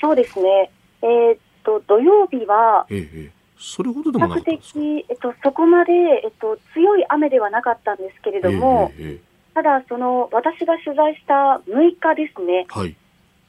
[0.00, 0.70] そうですね、
[1.02, 5.92] えー、っと土曜日は、えー、それほどでもなかっえっと、そこまで、
[6.24, 12.96] えっと、強い雨ではなかったんですけれども、えー、ただその、私が取材した6日ですね、はい、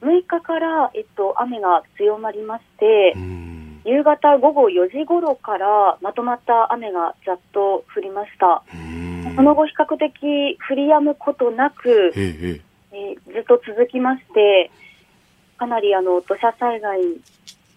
[0.01, 3.15] 6日から、えっと、雨が強まりまして、
[3.85, 8.63] 夕方午後4時ごろからまとまった雨がざっと降りました。
[9.35, 12.61] その後、比較的降り止むことなく、え。
[12.93, 14.69] えー、ずっと続きまして、
[15.57, 17.21] かなりあの土砂災害に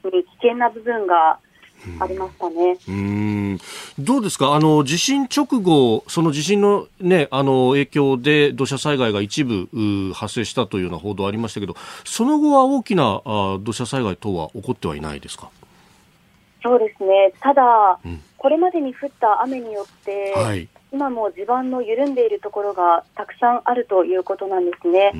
[0.02, 1.38] 危険な部分が
[2.00, 2.76] ありましたね。
[2.88, 3.58] うん、
[3.98, 4.54] どうですか？
[4.54, 9.68] あの、地震直後、その地震の,、ね、あの影響で土砂災害が一部
[10.14, 11.74] 発生したというような報道ありましたけど、
[12.04, 15.50] その後は大きなあ土砂災害等は起こってはいないですか？
[16.62, 25.12] そうですね、ただ、うん、これまでに降った雨によって、はい、今も地盤の緩んでいるところがたくさんあるということなんですね。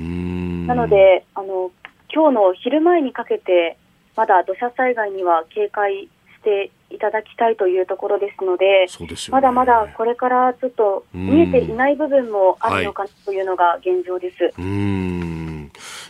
[0.67, 1.71] なのであの、
[2.11, 3.77] 今日の昼前にかけて、
[4.17, 6.09] まだ土砂災害には警戒
[6.45, 14.45] していただきたいというところですので、でね、まだまだこれからちょっと見えていない部分もあるのかなというのが現状です。
[14.45, 14.55] はい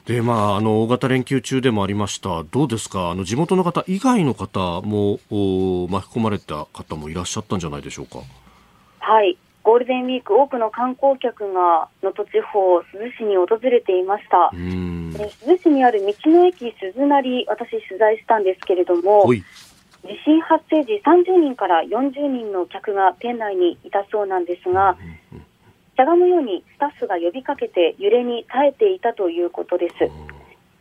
[0.05, 2.45] で、まあ、あの、大型連休中でもありました。
[2.51, 3.11] どうですか？
[3.11, 8.19] あの、地元の方以外の方も、巻き込まれた方もいらっしゃったんじゃないでしょうか？
[8.99, 9.39] はい。
[9.63, 14.51] ゴールデンウィーク、多くの観光客が能登地方、珠洲市に訪れていました。
[14.53, 19.27] 珠洲市にある道の駅鈴なり、私取材したんですけれども、
[20.05, 24.97] 地震発生時30人から40人の客が店内にいたそうなんですが、
[25.97, 29.95] しゃがむようにスタッフが呼びかけて揺れに耐えていたということです。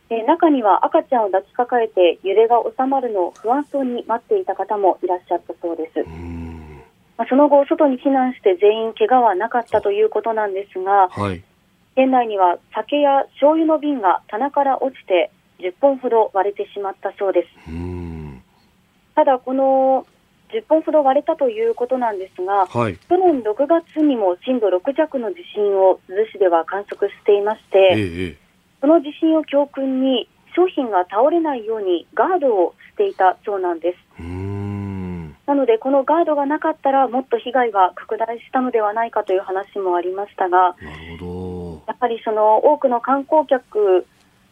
[0.08, 6.04] で中には赤ちゃんを抱きかかえて揺れが収まるのを不安そうに待っていた方もいらっしゃったそうです。
[7.16, 11.42] まあ、その後、外に避難して全員怪我はなかったということなんですが、はい、
[11.94, 17.70] 店内には酒や醤油の瓶が棚から落ちて10本ほど割れてしまったそうです。
[19.14, 20.06] ただ、この
[20.50, 28.38] 10本ほど割れたということなんですが、はい、去年6月にも震度6弱の地震を珠洲市では観測していまして、ええ、
[28.80, 34.22] その地震を教訓に商品が倒れないようにガードをしていたそうなんです。
[35.46, 40.74] なので、このガードがなかったらもっと被害が拡大したのではないかという話もありましたが、
[41.86, 44.06] やはりその多くの観光客、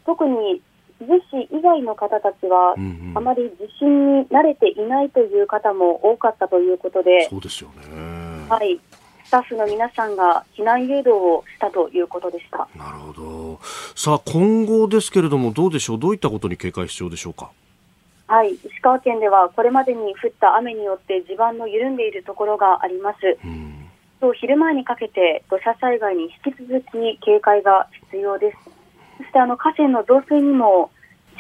[0.05, 0.61] 特に
[1.03, 2.75] 逗子以外の方たちは、
[3.15, 8.49] あまり地震に慣れていないという方も多かったということで、そうですよね。
[8.49, 8.81] はい。
[9.25, 12.69] スタッフの皆さんが避難誘導をしたということでした。
[12.77, 13.59] なるほど。
[13.97, 17.51] さあ、今後ですけれども、どうでしょう、どういったことに警戒必要でしょうか？
[18.29, 23.19] はい、石川県ではこれまでに降った雨によって地盤の緩んでいるところがあります。
[24.23, 28.72] 今日昼前にかけて土砂災害に引き続き警戒が必要です。
[29.23, 30.91] そしてあの河川の増水にも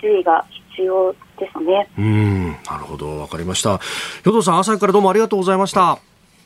[0.00, 1.88] 注意が必要ですね。
[1.98, 3.78] うん、なるほど、わかりました。
[4.24, 5.98] 兵藤さん、朝からどうもありがとうございました。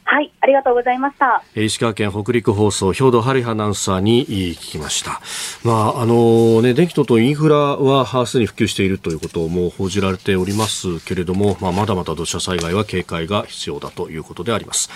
[0.09, 1.43] はい、ありがとうございました。
[1.57, 5.20] 石川県北陸放送、兵藤春アナウンサーに聞きました。
[5.64, 14.91] まあ、あのね、電気等々インフラはすでに普及しているということをもう報じられておりますけれども、まあ、まだまだ土砂災害は警戒が必要だということであります。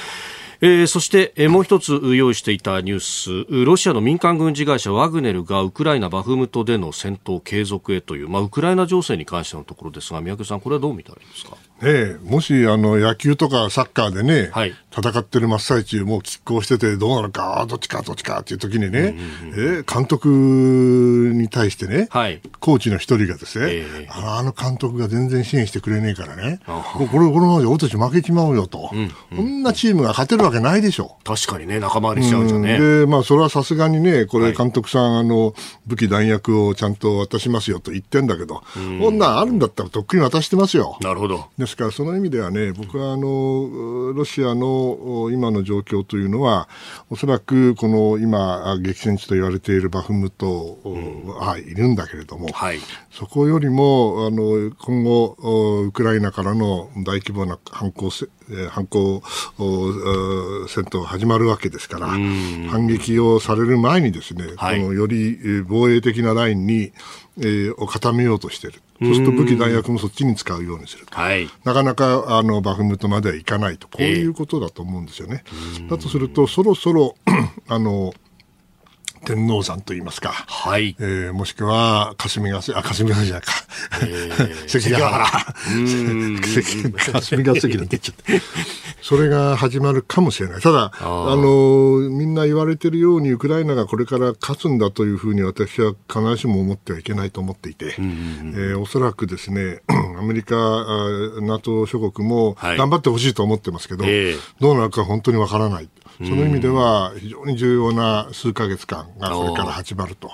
[0.63, 11.57] えー、そして、えー、もう一つ用意していたニュースロシアの民間軍事会社ワグネルがウクライナ・バフムトでの戦闘継続へという、まあ、ウクライナ情勢に関してのところですが三宅さん、これはどう見たらいいですか？
[11.83, 31.17] ええ、もしあの野球とかサッカーでね、はい、戦ってる真っ最中、もう拮抗してて、どうなるか、どっちか、どっちかっていう時にね、うんうんうん、え監督に対してね、はい、コーチの一人がですね、えー、あの監督が全然支援してくれねえからね、これ、このままで俺たち負けちまうよと、うんうん、こんなチームが勝てるわけないでしょ。
[31.25, 32.79] 確かにね、仲間割りしちゃうじゃね。
[32.79, 35.55] で、まあ、それはさすがにね、これ、監督さん、はい、あの、
[35.87, 38.63] 武器弾薬をちゃんと渡しますよと言ってんだけど、
[39.01, 40.99] こんなんあるんだったらとっくに渡してますよ。
[41.01, 41.47] なるほど。
[41.59, 44.80] ですから、その意味ではね、僕はあのロシアの
[45.33, 46.69] 今の状況というのは、
[47.09, 50.79] おそらくこの今、激戦地と言われているバフムト
[51.39, 52.79] はいるんだけれども、はい、
[53.11, 55.37] そこよりもあの今後、
[55.87, 58.11] ウクライナからの大規模な反攻
[58.71, 59.23] 反攻
[60.69, 66.93] 戦闘が始まるわけですから、反撃をされる前にですね、はい、このより防衛的なラインに、
[67.39, 68.83] えー、を固めようとしている。
[69.03, 71.17] そうすると武器弾薬もそっちに使うようにすると。
[71.17, 75.43] はい、なかなかあのバフムトまではいかないと、こういうことだと思うんですよね。
[75.47, 77.17] えー、だとすると、そろそろ
[77.69, 78.13] あの、
[79.25, 80.31] 天王山といいますか。
[80.31, 80.97] はい。
[80.99, 83.53] えー、もしくは、霞が関、あ、霞が関じゃないか。
[84.03, 85.27] えー、 関ヶ原。
[87.21, 88.43] 霞が関に出ちゃって。
[89.03, 90.61] それが始まるかもしれない。
[90.61, 99.81] ただ、あの、みんな言われてるように、ウクライナがこれから勝つんだというふうに私は必ずしも思ってはいけないと思っていて、えー、おそらくですね、
[100.19, 100.57] アメリカ、
[101.41, 105.89] NATO 諸国も頑張ってほしいと思ってますけど、はいえー、どうなるか本当にわからない。
[106.23, 110.31] その意味では非常に重要な数か月間がそれから始まると。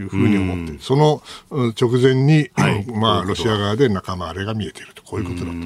[0.00, 5.00] いうふうに思って、その直前に、はい、まあ、ロシア側で仲間割れが見えていると。
[5.10, 5.56] こういうことだと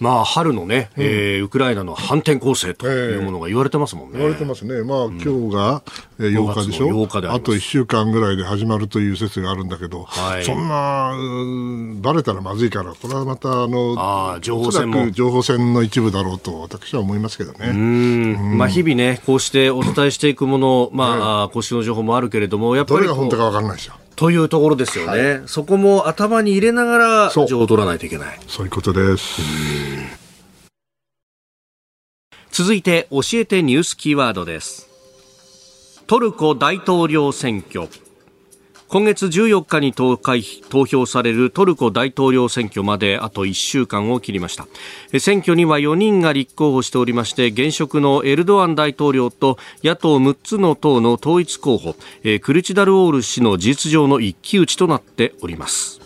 [0.00, 4.18] まあ、春のね、うん、えー、ウクライナの反転攻勢というものが言われてますもんね。
[4.18, 4.82] 言われてますね。
[4.82, 5.24] まあ、今日
[5.54, 5.82] が
[6.18, 15.10] 8日でしょ？8日であと1週間ぐらいで始まるという説があるんだけど、はい、そんな、バレたらまずいから、これはまた、あの、あ情報戦も。
[15.10, 17.68] 情報戦の一部だろうと、私は思いますけどね。
[17.70, 18.58] うん。
[18.58, 23.00] まあ、日々ね、こうしてお伝えしていくもの、まあ、公式の情報もあるけれども、やっぱり。
[23.00, 23.94] どれが本当か分かんないですよ。
[24.16, 28.38] というところですよね、はい、そこも頭に入れながら情報を取らないといけない。
[28.46, 29.40] そういうことです。
[32.50, 34.90] 続いて教えてニュースキーワードです。
[36.06, 37.88] トルコ大統領選挙
[38.92, 44.66] 今月14日に投投票されるトルコ大統領選挙まであと1週間を切りました。
[45.20, 51.94] 選挙には4人が立候補しておりまして現職のエルドアン大統領と野党6つの党の統一候補
[52.40, 55.99] クルチダルオール氏の事実上の一騎打ちとなっております。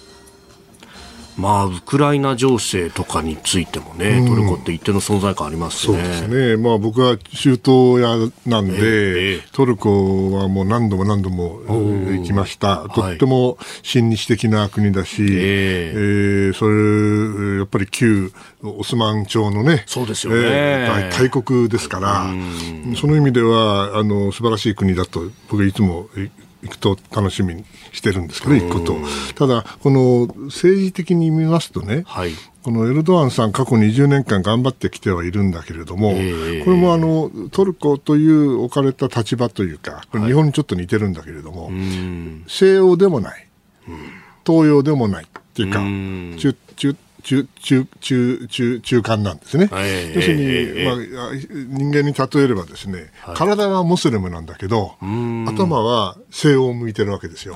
[1.37, 5.99] まあ、ウクライナ情勢とかについてもね、うん、トルコって一定の存在感ありますね。
[5.99, 6.57] そうですね。
[6.57, 12.89] まあ僕は中東屋なんで、えー、トルコはもう何度も何度も行きました。
[12.95, 18.33] とっても親日的な国だし、えー、えー、それ、やっぱり旧
[18.63, 20.39] オスマン朝のね、そうですよね。
[20.43, 22.27] えー、大国ですから、
[22.97, 26.09] その意味では、あの、素晴らしい国だと僕はいつも
[26.65, 28.97] 行くと楽しみにしてるんですけど、行くこと。
[29.35, 41.75] ただ、この政治的に見ますとね、はい、このエルドアンさん、過去20年間頑張ってきてはいるんだけれども、えー、これもあのトルコという置かれた立場というか、日本にちょっと似てるんだけれども、はい、
[42.49, 43.47] 西欧でもない、
[44.47, 45.81] 東洋でもないっていうか、
[46.39, 49.69] 中中中、中、中、中、中間なんですね。
[50.15, 50.97] 要するに、まあ、
[51.35, 57.55] 人間に例えればですね、体はムスリムなんだけど、頭は西欧を向いてるわけですよ。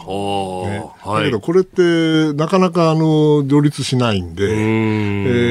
[0.66, 4.46] ね、だけど、これって、なかなか、あの、両立しないんで、え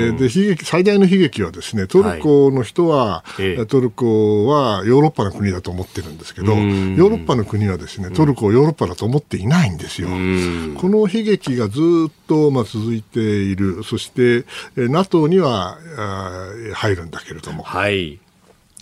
[0.10, 3.24] ー、で、悲劇、最大の悲劇はですね、トルコの人は、
[3.68, 10.08] トルコはヨーロッパの国だと思ってるんですけど、ヨーロッパの国はですね、トルコをヨーロッパだと思っていないんですよ。
[10.08, 13.84] この悲劇がずっと、まあ、続いている。
[13.84, 14.46] そしてして、
[14.76, 15.78] NATO には
[16.74, 17.64] 入るんだけれども。
[17.64, 18.20] はい。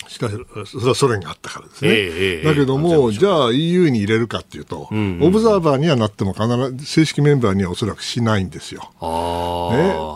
[0.08, 0.32] しかし、
[0.66, 1.90] それはソ連があったからですね。
[1.92, 6.46] えー、だけども、じゃあ EU に入れるかっていうと、うんうん、オブザーバーにはなっても必
[6.76, 8.82] ず正式メンバーにはおそらくしないんですよ。
[8.82, 8.88] ね、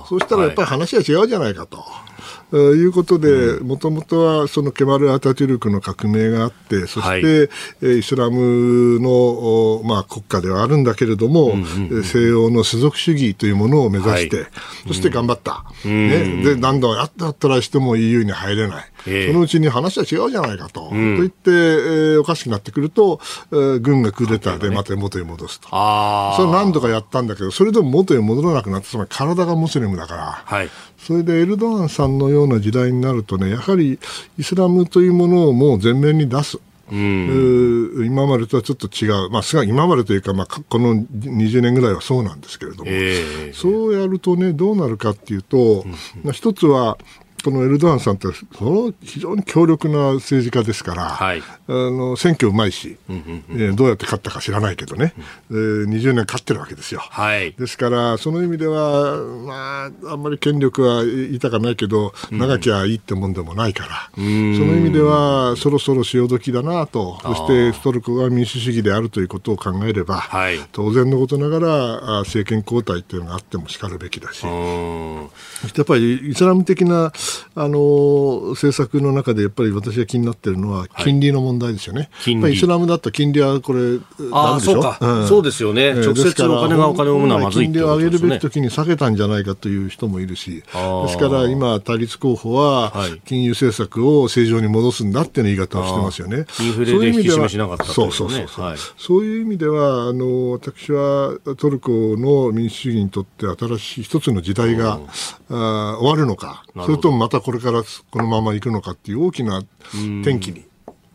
[0.09, 1.79] そうしたらやっぱり話は違うじゃないかと。
[1.79, 2.10] はい
[2.57, 7.51] いうことで、もともとはそのケマル・アタテュルクの革命があって、そして、
[7.87, 14.47] はい、イスラムの、まあ、国家ではあるんだけれども、うんうんうん、西洋の世俗主義というものを目指して、はい、
[14.89, 15.65] そして頑張った。
[15.85, 18.85] うん、ね、で、何度やったったらしても EU に入れない。
[19.07, 20.91] えー、そのうちに話は違うじゃないかと。
[20.93, 23.21] うん、と言って、えー、おかしくなってくると、
[23.53, 25.69] えー、軍がクーデターでまた元に戻すと。
[25.71, 33.99] あそれ何度かやったんだけど、それでも元に戻らなくなって、つまり体がムスリムだから、はい、それでエルドアンさんのような時代になるとね、やはり
[34.39, 36.59] イスラムというものをもう前面に出す。
[36.93, 45.85] うん、今までとはちょっと違う、まあ、今までというか、まあ、この20年ぐらいはそうなんですけれども、えー、そうやるとね、どうなるかっていうと、
[46.25, 46.99] まあ、一つは、
[47.43, 55.15] このエルドアンさんってその非常に強力な政治家ですから、はい、あの選挙うまいし、うんうんうん、えー、どうやって勝ったか知らないけどね、
[55.51, 57.01] うん、えー、20年勝ってるわけですよ。
[57.01, 77.13] はい、ですから、その意味では、まあ、あんまり権力は言いたかないけど、長きゃいいってもんでもないから、うん、その意味では、そろそろ潮時だなと、そしてトルコが民主主義であるということを考えれば、はい、当然のことながら、政権交代っていうのがあってもしかるべきだし、そしてやっぱりイスラム的な
[77.55, 82.09] あの政策の中でやっぱり私が気になっているのは金利の問題ですよね。
[82.25, 83.99] はい、イスラムだった金利はこれ、
[84.33, 92.93] あそうか、うん、そうですよね、直接お金がお金を生むのはまずい金利を上げるべき時に下げたんじゃないかという人もいるし、ですから今、対立候補は
[93.25, 96.47] 金融政策を正常に戻すんだっていう言い方をしてますよね。
[96.61, 105.01] インフレで引き締めしなかった、ね、そうそうそうそう、はい、そういう意味ではあの私はトルコの民主主義にとって新しい一つの時代が
[105.51, 109.59] あ終わるのか、それともまたこれからこのまま行くのかっていう大きな
[110.23, 110.65] 転機に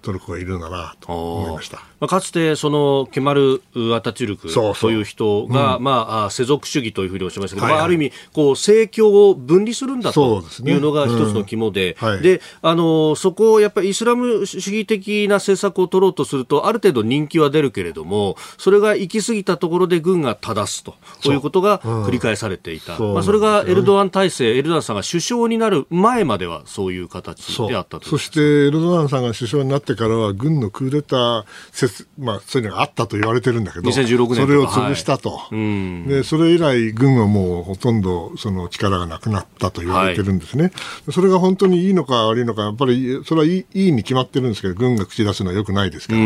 [0.04, 1.82] トルコがいるんだなと思いました。
[2.00, 3.62] まあ、かつてそのケマル・
[3.96, 12.08] アタチュルクという人が、うん、まあ、世俗主義というふうにおっしゃいましたけど、はいはい、まあ、ある意味こう政教を分離するんだというのが一つの肝で、うん。
[12.08, 31.85] はい、であのそこをやっぱりイスラム主義的な政策を取ろうとするとある程度人気は出るけれどもそれが行き過ぎたところで軍が正すとこういうことが繰り返されていた、うん、まあ、それがエルドアン体制エルドアンさんが首相になる前まではそういう形であったとそしてエルドアンさんが首相になってからは軍のクーデター説、
[32.18, 40.74] まあ、そういうのがあったと言われてるんだけど、2016年それを潰したと、はい、で、それ以来、軍はもうほとんどその力がなくなったと言われてるんですね、はい、
[41.12, 46.20] それが本当にいいのか悪いのか、やっぱりそれはいいいいに決まってるんですけど、軍が口出すのはよくないですから、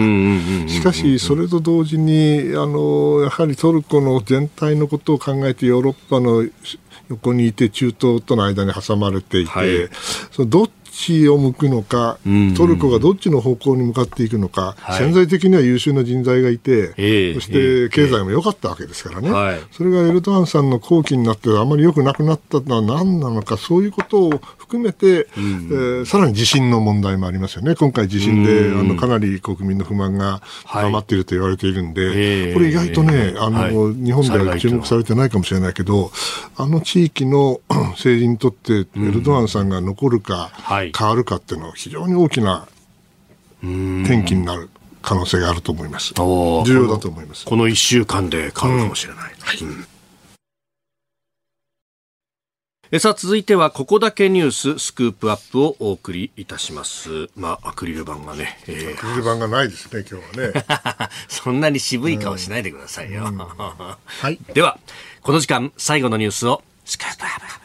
[0.69, 6.45] しかし、それと同時にあの、やはりトルコの全体のことを考えて、ヨーロッパの
[7.09, 9.89] 横にいて中東との間に挟まれていて、はい、
[10.31, 10.69] そのどっ
[10.99, 12.19] ちを向くのか、
[12.57, 32.11] トルコがどっちの方向に向かっていくのか、はい、潜在的には優秀な人材がいて、えー、そして経済も良かったわけですからね、えー、それがエルドアンさんの後期になってあまり良くなくなったのは何なのか、そういうことを含めて、うん、えー、さらに地震の問題もありますよね、今回、地震で、あのかなり国民の不満が高まっていると言われているんで、は
[32.51, 36.11] い、これ、意外とね、あの、はい、日本では注目されてないかもしれないけど、
[36.57, 37.61] あの地域の
[37.95, 40.51] 政治にとって、エルドアンさんが残るか、
[40.97, 42.67] 変わるかっていうのは、非常に大きな
[43.61, 44.69] 転機になる。
[45.01, 46.13] 可能性があると思います。
[46.13, 47.45] 重要だと思います。
[47.45, 49.33] この1週間で変わるかもしれない。
[49.33, 49.85] うん、はい、うん。
[52.99, 57.29] さあ続いてはここだけニューススクープアップをお送りいたします。
[57.35, 60.65] まあアクリル板がね、えー、アクリル板がないですね今日はね。
[61.29, 64.39] そんなに渋い顔しないでくださいよ、はい。
[64.53, 64.79] では
[65.21, 67.58] この時間最後のニュースをスクープアップ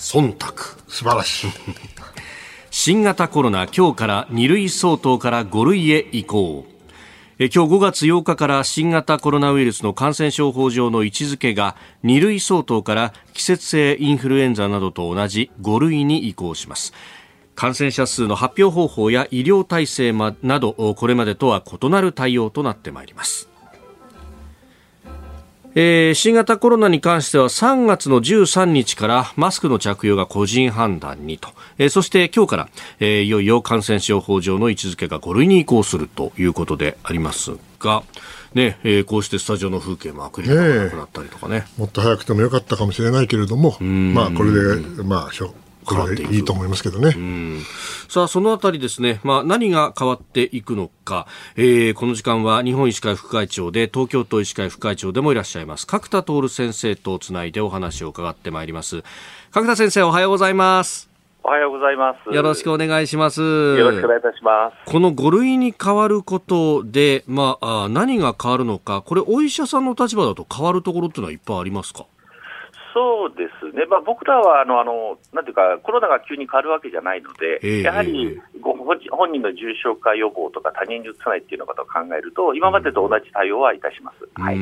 [0.00, 0.46] 忖度。
[0.88, 1.50] 素晴らしい。
[2.70, 6.64] 新型コロナ今日から2類相当から5類へ移行。
[7.38, 16.94] 今日5月8日から新型コロナウイルスの感染症法上の位置づけが2類相当から季節性インフルエンザなどと同じ5類に移行します。
[17.54, 23.49] 感染者数の発表方法や医療体制などこれまでとは異なる対応となってまいります
[25.74, 32.68] えー、新型コロナに関しては3月の13日からマスクの着用が個人判断にと、えー、そして今日から、
[32.98, 38.02] えー、いよいよ感染症法上の位置づけが5類に移行するということでありますが、
[38.54, 45.48] ねえー、こうしてスタジオの風景もアクリルがなくなったりとかね、もっと早くてもよかったかもしれないけれども、まあ、これで、まあ、変
[45.86, 47.14] わっていいと思いますけどね。
[48.08, 51.26] さあ、そのあたりですね、まあ、何が変わっていくのか、
[51.56, 59.02] えー、この時間は日本医師会副会長で、東京都医師会副会長でもいらっしゃいます、角田徹先生とつないでお話を伺ってまいります。
[59.52, 61.08] 角田先生、おはようございます。
[61.42, 62.34] おはようございます。
[62.34, 63.40] よろしくお願いします。
[63.40, 64.90] よろしくお願いいたします。
[64.90, 72.04] この5類に変わることで、まあ、何が変わるのか、これ、お医者さんの立場だと変わるところっていうのはいっぱいありますか？
[72.92, 84.56] そうですね、まあ、僕らはあのあのなんていうか、コロナが急に変わるわけじゃないので、えー、やはりご本人の重症化予防とか、他人にうつさないっていうのことを考えると、今までと同じ対応はいたします、はい、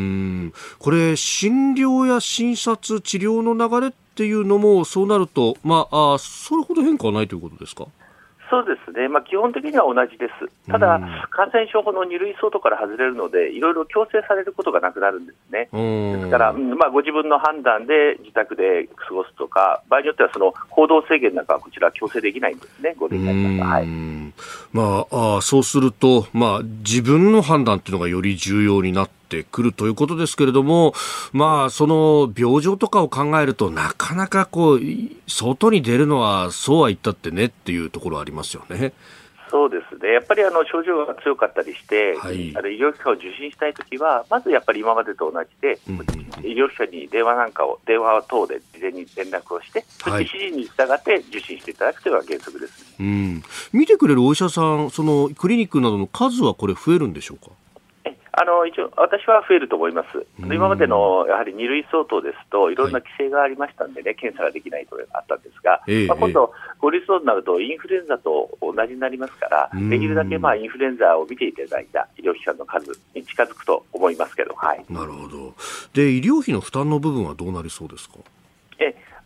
[0.79, 7.87] これ、診療や診察、治療の流れっていうのも、そうなると、まあ、あそれほど変化はないということですか？
[8.51, 23.87] そうですね、まあ、基本的には同じです、ただ、感染症法の2類相当から外れるので、いろいろ強制されることがなくなるんですね、ですから、まあ、ご自分の判断で自宅で過ごすとか、場合によってはその行動制限なんかはこちら、強制できないんですね、5類になりますはい。
[24.73, 30.95] まあ、あそうすると、まあ、自分の判断っていうのがより重要になってってくるということですけれども、
[31.33, 34.81] まあ、その病状とかを考えると、なかなかこう、
[35.27, 38.95] 外に出るのはそうは言ったってねっていうところありますよね。
[39.51, 46.05] そうですね、やっぱりあの症状が強かったりして、はい、あの医療機関を受診したいときは、まずやっぱり今までと同じで、うんうん、
[46.45, 57.51] 医療機関に電話なんかを、電話等で事前に連絡をして、そして指示に従って受診していただくというのが原則です、ね、うん、見てくれるお医者さん、そのクリニックなどの数はこれ、増えるんでしょうか？
[58.41, 62.77] あの一応、私は増えると思います、今までのやはり2類相当ですと、い。
[62.77, 75.55] ろんな規制がありましたんでね、はい、検査ができないとあったんですが、えー、まあ、今度、5類相当になると、インフルエンザと同じになりますから、できるだけまあインフルエンザを見ていただいた医療機関の数に近づくと思いますけど、はい、なるほど。
[75.93, 78.19] で、医療費の負担の部分はどうなりそうですか？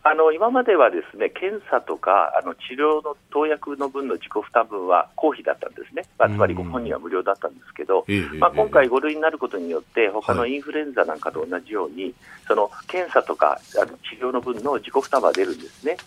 [0.05, 8.05] えあの今まではですね検査とかあの治療の投薬の分の自己負担分は公費だったんですね、まあ、つまりご本人は無料だったんですけど、
[8.39, 12.13] まあ、今回、5類になることによって、他のインフルエンザなんかと同じように、はい、
[12.47, 15.97] その検査とかあの治療の分の自己負担は出るんですね。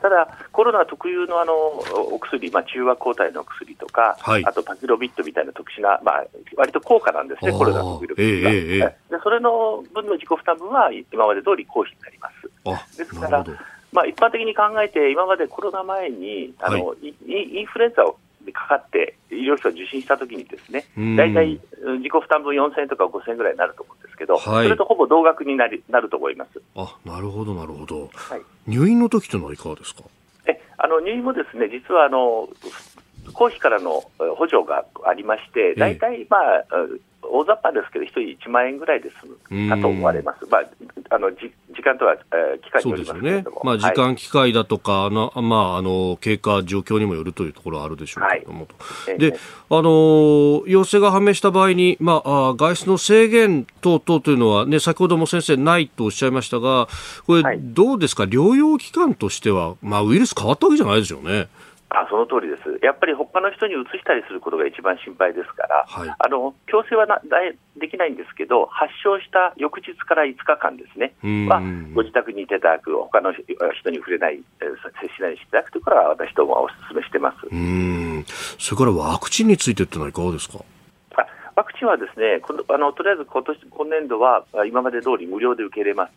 [0.00, 9.22] ただ、コロナ特有のあのお薬、まあ、中和抗体の薬とか、はい、あとパキロビットみたいな特殊な、まあ割と高価なんですね、コロナ特有の薬が、えーえー、で。
[9.22, 12.41] それの分の自己負担分は今まで通り公費になります。
[12.96, 13.44] ですから、
[13.92, 18.18] まあ、一般的に考えて、今までコロナ前にあの、はい、インフルエンザを
[18.52, 20.86] かかって医療機関を受診したときにですね、
[21.16, 21.60] 大体
[21.98, 26.60] 自己負担分4000円とか5000円ぐらいになると思うんですけど、はい、それとほぼ同額になりなると思います。
[26.74, 30.02] あなるほど、なるほど、はい、入院の時というのはいかがですか？
[30.78, 32.48] あの入院もですね実はあの
[33.32, 34.02] 公費からの
[34.36, 36.64] 補助がありまして、大体、まあ、
[37.32, 40.46] 大雑把ですけど、1人1万円ぐらいで済むかと思われます。
[40.50, 40.64] まあ、
[41.08, 48.68] あのじ時間とは、えー、機会によりますけれども、ね、まあ、時間、機会だとか、はい、まあ、あの経過状況にもよるというところはあるでしょうけれども、
[49.06, 49.34] はい、で、
[49.70, 56.88] あの陽性が判明した場合に、まあ、あ外出の制限等々というのは、ね、先ほども先生、ないとおっしゃいましたが、
[57.26, 61.48] これ、どうですか、療養期間としては、まあ、ウイルス変わったわけじゃないですよね。
[61.94, 67.20] あその通りです、やっぱり他の人にうつしたりすることが一番心配ですから、はい、あの強制はな
[67.76, 71.14] できないんですけど、発症した翌日から5日間ですね、
[71.48, 71.60] は
[71.94, 77.46] ご自宅にいただく、他の人に触れない、接しないようにしていただくということは、私どもはお勧めしてます。
[77.50, 78.24] うん。
[78.58, 80.58] それからワクチンについてってのはいかがですか？
[81.54, 86.12] ワクチンはですねあのとりあえず今年今年度は今まで通り無料で受け入れます。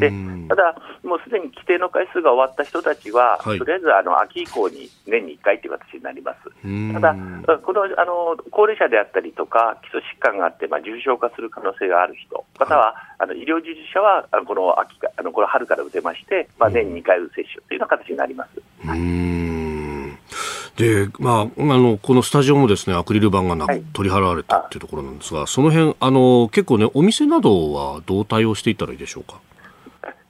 [0.00, 0.10] で
[0.48, 6.38] ただ、もうすでに規定の回数が終わった人たちは、はい、とりあえずあの秋以降に年に1回という形になります。
[6.92, 7.16] ただ、
[7.58, 18.50] このあの高齢者であったりとか、基礎疾患があって、まあ、重症化する可能性がある人、または、あの医療従事者はあのこの秋かあのこの春から打てまして、まあ、年に2回接種というような形になります。
[20.76, 29.40] で、まあ、あの、このスタジオもですね、アクリル板がな、はい、取り払われたっていうところなんですが、その辺、あの、結構ね、お店などはどう対応していったらいいでしょうか？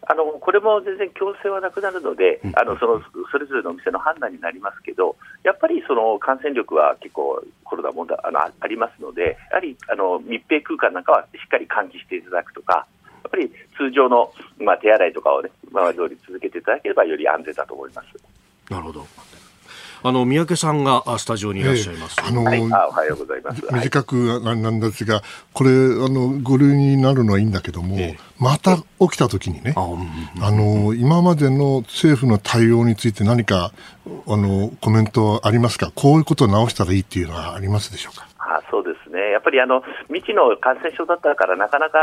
[0.08, 3.02] あのこれも全然強制はなくなるので、あのその
[3.32, 12.86] それぞれのお店の判断になりますけど、やっぱりその感染力は結構、コロナもあのありますので、やはりあの密閉空間なんかはしっかり換気していただくとか、
[13.24, 18.06] やっぱり通常の、まあ、手洗いとかをね、今まで通り続けていただければ、より安全だと思います。
[18.70, 19.04] なるほど。
[20.02, 22.16] あの三宅さんがスタジオにいらっしゃいます。
[22.20, 23.62] えー、あの、はい、あおはようございます。
[23.72, 25.22] 短くなんですが、
[25.52, 25.74] これあ
[26.08, 29.88] の五類になるのはいいんだけども、えー、また起きた時にね、あ
[30.42, 33.72] あの今までの政府の対応について何か
[34.26, 35.92] あのコメントありますか？
[35.94, 38.28] こういうことを直したらいいっていうのはありますでしょうか？
[38.38, 39.32] あそうですね。
[39.32, 41.98] やっぱりあの未知の感染症だったからなかなか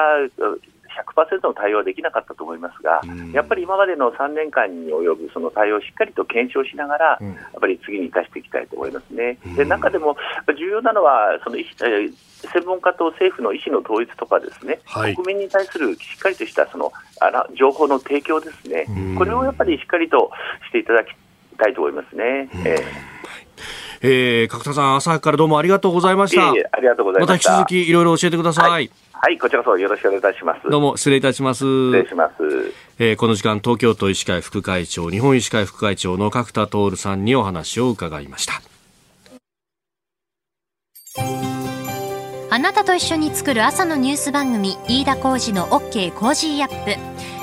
[1.16, 3.02] 100%の対応はできなかったと思いますが、
[3.34, 7.28] やっぱり今までの3年間に及ぶその対応をしっかりと検証しながら、や
[7.58, 9.38] っぱり次に生かしていきたいと思いますね。
[9.56, 10.16] で中でも
[10.58, 18.86] 重要なのはその専門家と政府の意思の統一とかですね、はい、国民に対するしっかりとしたそのあら情報の提供ですね、
[19.18, 20.32] これをやっぱりしっかりと
[20.68, 21.12] していただき
[21.58, 22.50] たいと思いますね。
[22.66, 23.12] えー
[24.06, 26.49] えー、角田さん、朝からどうもありがとうございました。
[26.49, 27.51] いえいえありがとうございました。
[27.51, 28.70] また引き続きいろいろ教えてください。
[28.70, 30.70] はいはい、こちらこそよろしくお願いいたします。
[30.70, 31.64] どうも失礼いたします。
[31.64, 32.34] 失礼します。
[32.99, 38.62] えー、この時間、東京都医師会副会長、日本医師会副会長の角田徹さんにお話を伺いました。
[42.49, 47.43] あなたと一緒に作る朝のニュース番組、飯田浩二の OK コージーアップ。